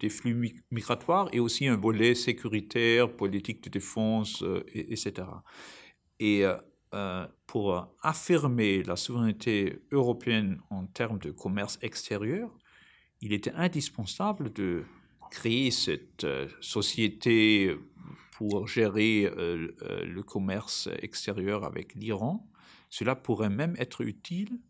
des 0.00 0.08
flux 0.08 0.62
migratoires, 0.70 1.28
et 1.32 1.40
aussi 1.40 1.66
un 1.66 1.76
volet 1.76 2.14
sécuritaire, 2.14 3.12
politique 3.12 3.64
de 3.64 3.68
défense, 3.68 4.44
euh, 4.44 4.62
etc. 4.72 5.26
Et 6.20 6.44
euh, 6.44 6.56
euh, 6.94 7.26
pour 7.48 7.88
affirmer 8.00 8.84
la 8.84 8.94
souveraineté 8.94 9.80
européenne 9.90 10.60
en 10.70 10.86
termes 10.86 11.18
de 11.18 11.32
commerce 11.32 11.80
extérieur, 11.82 12.56
il 13.20 13.32
était 13.32 13.52
indispensable 13.54 14.52
de 14.52 14.84
créer 15.32 15.72
cette 15.72 16.26
société 16.60 17.76
pour 18.36 18.68
gérer 18.68 19.28
le 19.34 20.22
commerce 20.22 20.88
extérieur 21.02 21.64
avec 21.64 21.94
l'Iran. 21.96 22.48
Cela 22.88 23.16
pourrait 23.16 23.50
même 23.50 23.74
être 23.78 24.02
utile 24.02 24.60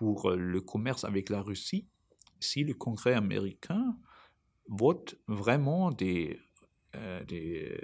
pour 0.00 0.30
euh, 0.30 0.36
le 0.36 0.62
commerce 0.62 1.04
avec 1.04 1.28
la 1.28 1.42
Russie 1.42 1.86
si 2.40 2.64
le 2.64 2.72
Congrès 2.72 3.12
américain 3.12 3.98
votent 4.66 5.14
vraiment 5.28 5.90
des, 5.90 6.40
euh, 6.94 7.22
des, 7.24 7.78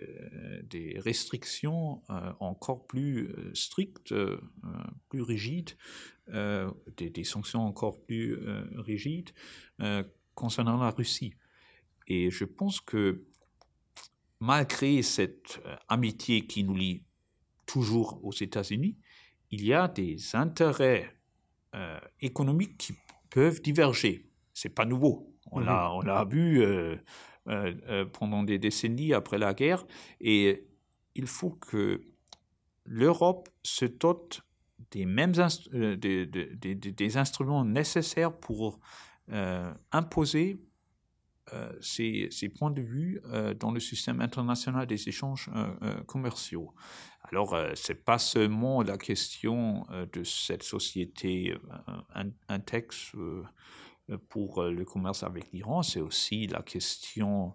des, 0.63 0.99
restrictions 0.99 2.01
encore 2.41 2.87
plus 2.87 3.35
strictes, 3.53 4.15
plus 5.11 5.21
rigides, 5.21 5.73
des, 6.29 7.11
des, 7.11 7.25
sanctions 7.25 7.67
encore 7.67 8.01
plus 8.01 8.39
rigides 8.77 9.29
concernant 10.35 10.79
la 10.79 10.91
Russie. 10.91 11.35
Et 12.07 12.31
je 12.31 12.47
pense 12.47 12.81
que 12.81 13.27
malgré 14.41 15.03
cette 15.03 15.61
amitié 15.89 16.47
qui 16.47 16.65
nous 16.65 16.77
lie 16.77 17.03
toujours 17.67 18.25
aux 18.25 18.33
États-Unis, 18.33 18.97
il 19.51 19.67
y 19.67 19.75
a 19.75 19.87
des 19.87 20.35
intérêts 20.35 21.16
économiques 22.21 22.79
qui 22.79 22.95
peuvent 23.31 23.61
diverger. 23.61 24.31
C'est 24.55 24.71
pas 24.71 24.87
nouveau. 24.87 25.37
On 25.53 25.61
mhm. 25.61 25.67
l'a, 25.67 25.93
on 25.93 26.01
l'a 26.01 26.25
vu 26.25 26.63
euh, 26.63 26.97
euh, 27.49 27.75
euh, 27.89 28.05
pendant 28.07 28.43
des 28.43 28.59
décennies 28.59 29.13
après 29.13 29.39
la 29.39 29.55
guerre. 29.55 29.85
Et 30.21 30.67
il 31.15 31.27
faut 31.27 31.51
que 31.51 32.03
l'Europe 32.85 33.49
se 33.63 33.85
dote 33.85 34.43
des 34.91 35.07
mêmes 35.07 35.33
des, 35.73 36.27
des, 36.27 36.75
des, 36.75 37.17
instruments 37.17 37.65
nécessaires 37.65 38.37
pour 38.37 38.79
imposer 39.91 40.61
ses, 41.81 42.29
ses, 42.31 42.49
points 42.49 42.71
de 42.71 42.83
vue 42.83 43.21
dans 43.59 43.73
le 43.73 43.81
système 43.81 44.21
international 44.21 44.87
des 44.87 45.09
échanges 45.09 45.51
commerciaux. 46.07 46.73
Alors, 47.31 47.57
ce 47.75 47.93
n'est 47.93 47.99
pas 47.99 48.19
seulement 48.19 48.83
la 48.83 48.97
question 48.97 49.87
de 50.13 50.23
cette 50.25 50.63
société 50.63 51.55
un, 52.49 52.61
texte 52.61 53.13
pour 54.29 54.63
le 54.63 54.85
commerce 54.85 55.23
avec 55.23 55.51
l'Iran, 55.53 55.83
c'est 55.83 56.01
aussi 56.01 56.47
la 56.47 56.63
question 56.63 57.55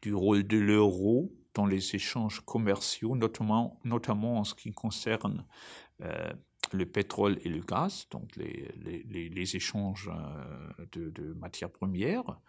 du 0.00 0.14
rôle 0.14 0.46
de 0.46 0.58
l'euro 0.58 1.32
dans 1.54 1.66
les 1.66 1.94
échanges 1.94 2.40
commerciaux, 2.40 3.14
notamment, 3.14 3.78
notamment 3.84 4.38
en 4.38 4.44
ce 4.44 4.54
qui 4.54 4.72
concerne 4.72 5.46
le 6.72 6.86
pétrole 6.86 7.38
et 7.44 7.48
le 7.48 7.60
gaz, 7.60 8.06
donc 8.10 8.34
les, 8.36 8.68
les, 9.30 9.56
échanges 9.56 10.10
de, 10.92 11.32
matières 11.34 11.70
premières. 11.70 12.40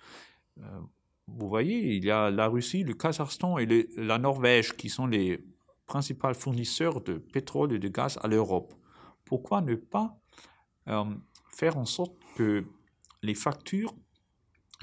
vous 1.28 1.50
voyez, 1.50 1.96
il 1.96 2.06
y 2.06 2.12
a 2.12 2.32
la 2.32 2.48
Russie, 2.48 2.84
le 2.84 2.94
Kazakhstan 2.94 3.58
et 3.58 3.88
la 3.98 4.18
Norvège 4.18 4.74
qui 4.74 4.90
sont 4.90 5.08
les 5.08 5.40
principal 5.86 6.36
fournisseur 6.36 7.02
de 7.02 7.18
pétrole 7.18 7.74
et 7.74 7.80
de 7.80 7.88
gaz 7.88 8.20
à 8.22 8.28
l'Europe. 8.28 8.74
Pourquoi 9.26 9.62
ne 9.62 9.76
pas 9.76 10.18
euh, 10.88 11.16
faire 11.50 11.78
en 11.78 11.86
sorte 11.86 12.16
que 12.36 12.66
les 13.22 13.36
factures 13.36 13.96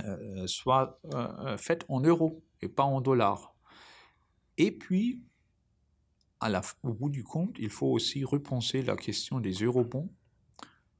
euh, 0.00 0.46
soient 0.46 0.98
euh, 1.12 1.56
faites 1.56 1.84
en 1.88 2.00
euros 2.00 2.42
et 2.62 2.68
pas 2.68 2.84
en 2.84 3.00
dollars? 3.00 3.54
Et 4.56 4.72
puis, 4.72 5.22
au 6.82 6.92
bout 6.92 7.10
du 7.10 7.24
compte, 7.24 7.56
il 7.58 7.70
faut 7.70 7.88
aussi 7.88 8.24
repenser 8.24 8.82
la 8.82 8.96
question 8.96 9.40
des 9.40 9.52
eurobonds. 9.52 10.10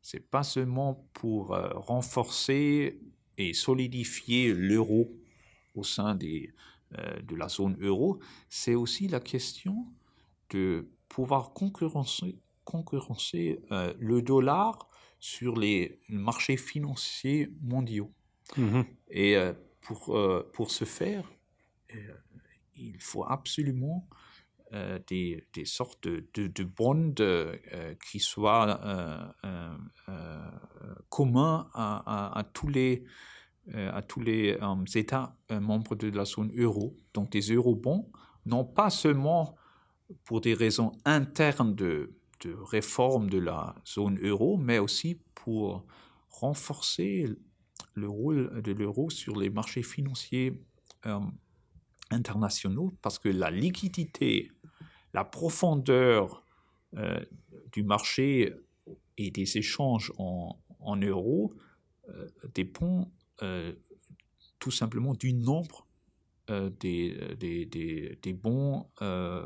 C'est 0.03 0.31
pas 0.31 0.43
seulement 0.43 1.07
pour 1.13 1.49
renforcer 1.75 3.01
et 3.37 3.53
solidifier 3.53 4.55
l'euro 4.55 5.15
au 5.75 5.83
sein 5.83 6.15
des, 6.15 6.53
de 6.92 7.37
la 7.37 7.48
zone 7.48 7.76
euro, 7.81 8.18
c'est 8.48 8.74
aussi 8.74 9.07
la 9.09 9.20
question 9.20 9.87
de 10.50 10.88
pouvoir 11.09 11.53
concurrencer, 11.53 12.38
concurrencer 12.64 13.61
euh, 13.70 13.92
le 13.98 14.22
dollar 14.22 14.88
sur 15.18 15.57
les 15.57 16.00
marchés 16.09 16.57
financiers 16.57 17.53
mondiaux. 17.61 18.12
Mmh 18.57 18.81
Et 19.11 19.37
euh, 19.37 19.53
pour, 19.81 20.16
pour 20.53 20.70
ce 20.70 20.85
faire, 20.85 21.31
il 22.74 23.00
faut 23.00 23.24
absolument 23.24 24.09
des, 25.09 25.44
des, 25.53 25.64
sortes 25.64 26.07
de, 26.07 26.46
de, 26.46 26.64
bonds 26.64 27.14
qui 28.09 28.20
soient 28.20 29.35
communs 31.09 31.68
à, 31.74 32.38
à, 32.38 32.44
tous 32.44 32.68
les 32.68 33.03
euh, 33.03 33.07
à 33.75 34.03
tous 34.03 34.21
les 34.21 34.59
euh, 34.61 34.85
États 34.95 35.37
euh, 35.51 35.61
membres 35.61 35.95
de 35.95 36.09
la 36.09 36.25
zone 36.25 36.51
euro, 36.57 36.97
donc 37.15 37.31
des 37.31 37.53
eurobonds, 37.53 38.11
non 38.47 38.65
pas 38.65 38.91
seulement 38.91 39.57
pour 40.25 40.41
des 40.41 40.55
raisons 40.55 40.93
internes 41.05 41.75
de, 41.75 42.17
réforme 42.45 43.29
de 43.29 43.39
la 43.39 43.75
zone 43.87 44.19
euro, 44.23 44.57
mais 44.57 44.79
aussi 44.79 45.21
pour 45.35 45.85
renforcer 46.31 47.27
le 47.95 48.09
rôle 48.09 48.63
de 48.63 48.73
l'euro 48.73 49.11
sur 49.11 49.39
les 49.39 49.51
marchés 49.51 49.83
financiers 49.83 50.65
internationaux, 52.11 52.93
parce 53.03 53.19
que 53.19 53.29
la 53.29 53.51
liquidité, 53.51 54.51
la 55.13 55.25
profondeur 55.25 56.43
du 57.73 57.83
marché 57.83 58.55
et 59.19 59.31
des 59.31 59.59
échanges 59.59 60.13
en, 60.17 60.59
en 60.81 60.97
euros 60.97 61.53
dépend 62.55 63.13
euh, 63.42 63.72
tout 64.59 64.70
simplement 64.70 65.14
du 65.14 65.33
nombre 65.33 65.87
des, 66.81 67.17
euh, 67.43 68.17
des, 68.23 68.33
bons 68.33 68.87
euh, 69.03 69.43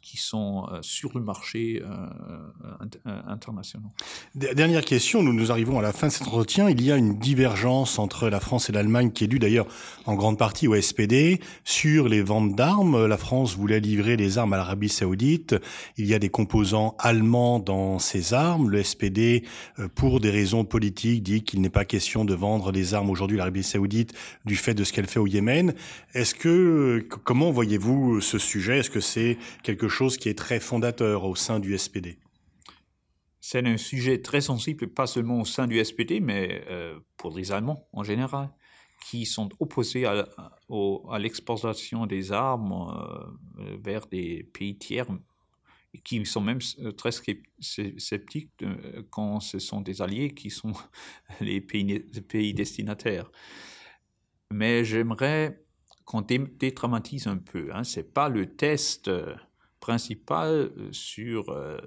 qui 0.00 0.16
sont 0.16 0.66
sur 0.80 1.16
le 1.16 1.24
marché 1.24 1.82
international. 3.04 3.90
Dernière 4.34 4.84
question, 4.84 5.22
nous 5.22 5.50
arrivons 5.50 5.78
à 5.78 5.82
la 5.82 5.92
fin 5.92 6.08
de 6.08 6.12
cet 6.12 6.26
entretien. 6.26 6.68
Il 6.68 6.82
y 6.82 6.92
a 6.92 6.96
une 6.96 7.18
divergence 7.18 7.98
entre 7.98 8.28
la 8.28 8.40
France 8.40 8.70
et 8.70 8.72
l'Allemagne 8.72 9.10
qui 9.10 9.24
est 9.24 9.28
due 9.28 9.38
d'ailleurs 9.38 9.66
en 10.06 10.14
grande 10.14 10.38
partie 10.38 10.68
au 10.68 10.80
SPD 10.80 11.40
sur 11.64 12.08
les 12.08 12.22
ventes 12.22 12.54
d'armes. 12.54 13.06
La 13.06 13.16
France 13.16 13.56
voulait 13.56 13.80
livrer 13.80 14.16
les 14.16 14.38
armes 14.38 14.52
à 14.52 14.56
l'Arabie 14.56 14.88
saoudite. 14.88 15.56
Il 15.96 16.06
y 16.06 16.14
a 16.14 16.18
des 16.18 16.28
composants 16.28 16.96
allemands 16.98 17.58
dans 17.58 17.98
ces 17.98 18.34
armes. 18.34 18.70
Le 18.70 18.82
SPD, 18.82 19.44
pour 19.94 20.20
des 20.20 20.30
raisons 20.30 20.64
politiques, 20.64 21.22
dit 21.22 21.42
qu'il 21.42 21.60
n'est 21.60 21.70
pas 21.70 21.84
question 21.84 22.24
de 22.24 22.34
vendre 22.34 22.72
des 22.72 22.94
armes 22.94 23.10
aujourd'hui 23.10 23.36
à 23.36 23.38
l'Arabie 23.38 23.62
saoudite 23.62 24.12
du 24.44 24.56
fait 24.56 24.74
de 24.74 24.84
ce 24.84 24.92
qu'elle 24.92 25.06
fait 25.06 25.20
au 25.20 25.26
Yémen. 25.26 25.74
Comment 27.24 27.50
voyez-vous 27.50 28.20
ce 28.20 28.38
sujet? 28.38 28.78
Est-ce 28.78 28.90
que 28.90 29.00
c'est 29.00 29.38
quelque 29.62 29.88
chose 29.88 30.16
qui 30.16 30.28
est 30.28 30.38
très 30.38 30.60
fondateur 30.60 31.24
au 31.24 31.34
sein 31.34 31.58
du 31.58 31.76
SPD 31.76 32.18
C'est 33.40 33.66
un 33.66 33.76
sujet 33.76 34.20
très 34.20 34.40
sensible, 34.40 34.88
pas 34.88 35.06
seulement 35.06 35.40
au 35.40 35.44
sein 35.44 35.66
du 35.66 35.82
SPD, 35.84 36.20
mais 36.20 36.64
euh, 36.68 36.98
pour 37.16 37.36
les 37.36 37.50
Allemands 37.50 37.88
en 37.92 38.04
général, 38.04 38.50
qui 39.08 39.26
sont 39.26 39.48
opposés 39.58 40.04
à, 40.04 40.26
l'exportation 41.18 42.06
des 42.06 42.30
armes 42.30 42.72
euh, 43.58 43.76
vers 43.82 44.06
des 44.06 44.44
pays 44.52 44.78
tiers 44.78 45.06
qui 46.04 46.24
sont 46.24 46.40
même 46.40 46.60
euh, 46.80 46.92
très 46.92 47.10
sceptiques 47.10 48.64
quand 49.10 49.40
ce 49.40 49.58
sont 49.58 49.80
des 49.80 50.00
alliés 50.00 50.32
qui 50.32 50.50
sont 50.50 50.72
les 51.40 51.60
pays 51.60 52.54
destinataires. 52.54 53.30
Mais 54.52 54.84
j'aimerais 54.84 55.61
qu'on 56.04 56.22
dédramatise 56.22 57.26
un 57.26 57.38
peu. 57.38 57.70
Hein. 57.72 57.84
Ce 57.84 58.00
n'est 58.00 58.06
pas 58.06 58.28
le 58.28 58.54
test 58.54 59.08
euh, 59.08 59.34
principal 59.80 60.48
euh, 60.48 60.92
sur 60.92 61.50
euh, 61.50 61.78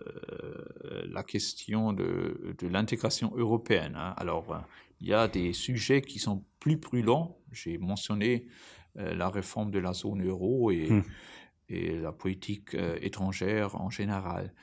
la 1.10 1.24
question 1.24 1.94
de, 1.94 2.56
de 2.58 2.68
l'intégration 2.68 3.34
européenne. 3.36 3.96
Hein. 3.96 4.14
Alors, 4.18 4.64
il 5.02 5.08
y 5.08 5.14
a 5.14 5.28
des 5.28 5.54
sujets 5.54 6.02
qui 6.02 6.20
sont 6.20 6.44
plus 6.60 6.78
brûlants. 6.78 7.38
J'ai 7.52 7.78
mentionné 7.78 8.48
la 8.96 9.28
réforme 9.30 9.72
de 9.72 9.80
la 9.80 9.92
zone 9.92 10.26
euro 10.26 10.72
et, 10.72 10.90
mmh. 10.90 11.04
et 11.68 11.98
la 11.98 12.14
politique 12.14 12.78
étrangère 13.02 13.76
en 13.76 13.90
général. 13.90 14.54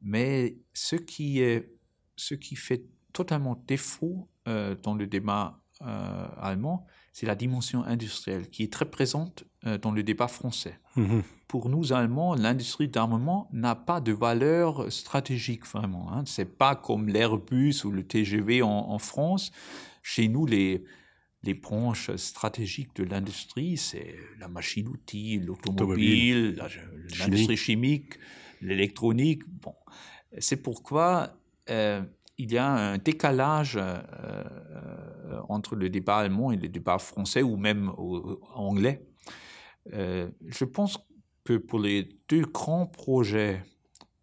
Mais 0.00 0.56
ce 0.72 0.96
qui, 0.96 1.40
est, 1.40 1.70
ce 2.16 2.34
qui 2.34 2.56
fait 2.56 2.86
totalement 3.12 3.62
défaut 3.66 4.30
dans 4.46 4.94
le 4.94 5.06
débat 5.06 5.60
allemand, 5.80 6.86
c'est 7.12 7.26
la 7.26 7.34
dimension 7.34 7.84
industrielle 7.84 8.48
qui 8.48 8.62
est 8.62 8.72
très 8.72 8.84
présente 8.84 9.44
euh, 9.66 9.78
dans 9.78 9.92
le 9.92 10.02
débat 10.02 10.28
français. 10.28 10.78
Mhm. 10.96 11.22
Pour 11.48 11.68
nous 11.68 11.92
Allemands, 11.92 12.34
l'industrie 12.34 12.88
d'armement 12.88 13.48
n'a 13.52 13.74
pas 13.74 14.00
de 14.00 14.12
valeur 14.12 14.90
stratégique 14.92 15.66
vraiment. 15.66 16.12
Hein. 16.12 16.22
C'est 16.24 16.56
pas 16.56 16.76
comme 16.76 17.08
l'Airbus 17.08 17.84
ou 17.84 17.90
le 17.90 18.06
TGV 18.06 18.62
en, 18.62 18.98
France. 18.98 19.50
Chez 20.02 20.28
nous, 20.28 20.46
les, 20.46 20.84
les 21.42 21.54
branches 21.54 22.14
stratégiques 22.14 22.94
de 22.94 23.02
l'industrie, 23.02 23.76
c'est 23.76 24.14
la 24.38 24.46
machine-outil, 24.46 25.40
l'automobile, 25.40 26.56
l'industrie 27.18 27.56
chimique, 27.56 28.14
l'électronique. 28.60 29.42
Bon, 29.48 29.74
c'est 30.38 30.62
pourquoi 30.62 31.32
euh, 31.68 32.02
il 32.40 32.52
y 32.52 32.56
a 32.56 32.66
un 32.66 32.96
décalage 32.96 33.76
euh, 33.76 34.00
euh, 34.24 35.40
entre 35.50 35.76
le 35.76 35.90
débat 35.90 36.16
allemand 36.16 36.52
et 36.52 36.56
le 36.56 36.68
débat 36.68 36.98
français 36.98 37.42
ou 37.42 37.56
même 37.58 37.92
anglais. 38.54 39.06
Euh, 39.92 40.30
je 40.46 40.64
pense 40.64 40.98
que 41.44 41.58
pour 41.58 41.78
les 41.78 42.08
deux 42.30 42.46
grands 42.46 42.86
projets, 42.86 43.62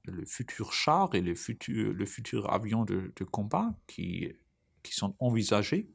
le 0.05 0.25
futur 0.25 0.73
char 0.73 1.13
et 1.13 1.21
le 1.21 1.35
futur, 1.35 1.93
le 1.93 2.05
futur 2.07 2.51
avion 2.51 2.85
de, 2.85 3.11
combat 3.29 3.75
qui, 3.85 4.33
qui 4.81 4.95
sont 4.95 5.13
envisagés, 5.19 5.87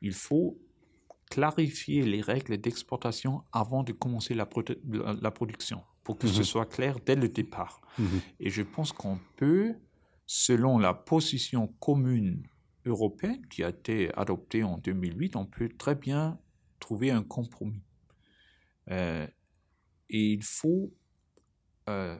il 0.00 0.14
faut 0.14 0.58
clarifier 1.30 2.04
les 2.04 2.22
règles 2.22 2.56
d'exportation 2.56 3.42
avant 3.52 3.82
de 3.82 3.92
commencer 3.92 4.32
la, 4.32 4.48
la, 5.20 5.30
production, 5.30 5.82
pour 6.04 6.16
que 6.16 6.26
ce 6.26 6.38
mhm. 6.38 6.44
soit 6.44 6.66
clair 6.66 6.96
dès 7.04 7.16
le 7.16 7.28
départ. 7.28 7.82
Mhm. 7.98 8.20
Et 8.40 8.50
je 8.50 8.62
pense 8.62 8.92
qu'on 8.92 9.18
peut, 9.36 9.74
selon 10.26 10.78
la 10.78 10.94
position 10.94 11.68
commune 11.80 12.46
européenne 12.86 13.46
qui 13.48 13.64
a 13.64 13.70
été 13.70 14.12
adoptée 14.14 14.62
en 14.62 14.78
2008, 14.78 15.36
on 15.36 15.46
peut 15.46 15.68
très 15.68 15.94
bien 15.94 16.38
trouver 16.80 17.10
un 17.10 17.22
compromis. 17.22 17.82
Euh, 18.90 19.26
et 20.10 20.32
il 20.32 20.42
faut 20.42 20.92
euh, 21.88 22.18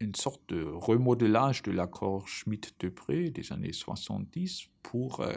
une 0.00 0.14
sorte 0.14 0.46
de 0.50 0.62
remodelage 0.64 1.62
de 1.62 1.72
l'accord 1.72 2.28
Schmitt-Debré 2.28 3.30
des 3.30 3.52
années 3.52 3.72
70 3.72 4.68
pour 4.82 5.20
euh, 5.20 5.34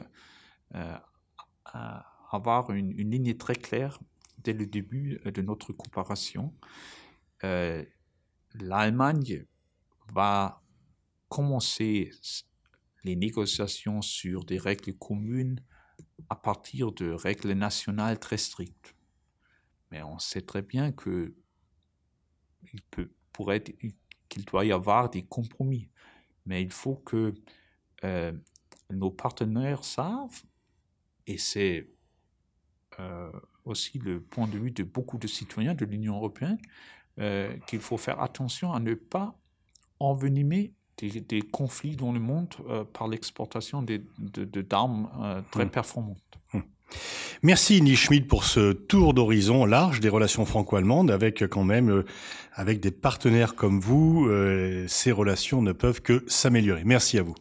avoir 2.32 2.72
une, 2.72 2.91
ligne 2.91 3.36
très 3.36 3.56
claire 3.56 4.00
dès 4.39 4.54
le 4.54 4.65
début 4.65 5.22
de 5.24 5.41
notre 5.41 5.72
coopération. 5.72 6.54
L'Allemagne 7.41 9.46
va 10.13 10.62
commencer 11.34 12.12
les 13.04 13.15
négociations 13.15 14.04
sur 14.04 14.46
des 14.46 14.60
règles 14.60 14.93
communes 14.93 15.60
à 16.30 16.36
partir 16.36 16.91
de 16.91 17.10
règles 17.10 17.54
nationales 17.54 18.19
très 18.19 18.38
strictes. 18.38 18.96
Mais 19.89 20.04
on 20.04 20.19
sait 20.19 20.43
très 20.43 20.62
bien 20.62 20.91
que 20.91 21.34
il 22.72 22.84
peut, 22.84 23.10
pourrait 23.32 23.63
qu'il 24.30 24.46
doit 24.46 24.63
y 24.63 24.72
avoir 24.72 25.10
des 25.10 25.24
compromis. 25.24 25.89
Mais 26.46 26.62
il 26.62 26.72
faut 26.72 26.98
que 26.98 27.34
euh, 28.04 28.32
nos 28.91 29.10
partenaires 29.10 29.84
savent, 29.84 30.43
et 31.26 31.39
c'est 31.39 31.89
euh, 33.00 33.32
aussi 33.65 33.98
le 33.98 34.22
point 34.22 34.48
de 34.48 34.60
vue 34.60 34.72
de 34.72 34.84
beaucoup 34.84 35.17
de 35.17 35.28
citoyens 35.28 35.74
de 35.74 35.86
l'Union 35.86 36.15
européenne, 36.15 36.60
euh, 37.17 37.58
qu'il 37.65 37.80
faut 37.80 37.98
faire 37.98 38.22
attention 38.22 38.72
à 38.72 38.80
ne 38.80 38.93
pas 38.93 39.36
envenimer 40.00 40.76
des, 40.98 41.42
conflits 41.42 41.96
dans 41.96 42.12
le 42.12 42.20
monde 42.20 42.50
par 42.94 43.08
l'exportation 43.08 43.82
d'armes 43.82 45.10
de, 45.10 45.42
très 45.52 45.66
mmh. 45.66 45.70
performantes. 45.70 46.18
Mmh. 46.54 46.60
Merci 47.42 47.96
Schmidt 47.96 48.28
pour 48.28 48.44
ce 48.44 48.72
tour 48.72 49.14
d'horizon 49.14 49.66
large 49.66 50.00
des 50.00 50.10
relations 50.10 50.46
franco-allemandes 50.46 51.12
avec 51.12 51.48
quand 51.48 51.64
même 51.64 51.90
euh, 51.90 52.06
avec 52.54 52.80
des 52.80 52.92
partenaires 52.92 53.56
comme 53.56 53.80
vous, 53.80 54.28
euh, 54.28 54.86
ces 54.88 55.12
relations 55.12 55.62
ne 55.62 55.72
peuvent 55.72 56.02
que 56.02 56.24
s'améliorer. 56.28 56.84
Merci 56.86 57.18
à 57.18 57.24
vous. 57.24 57.36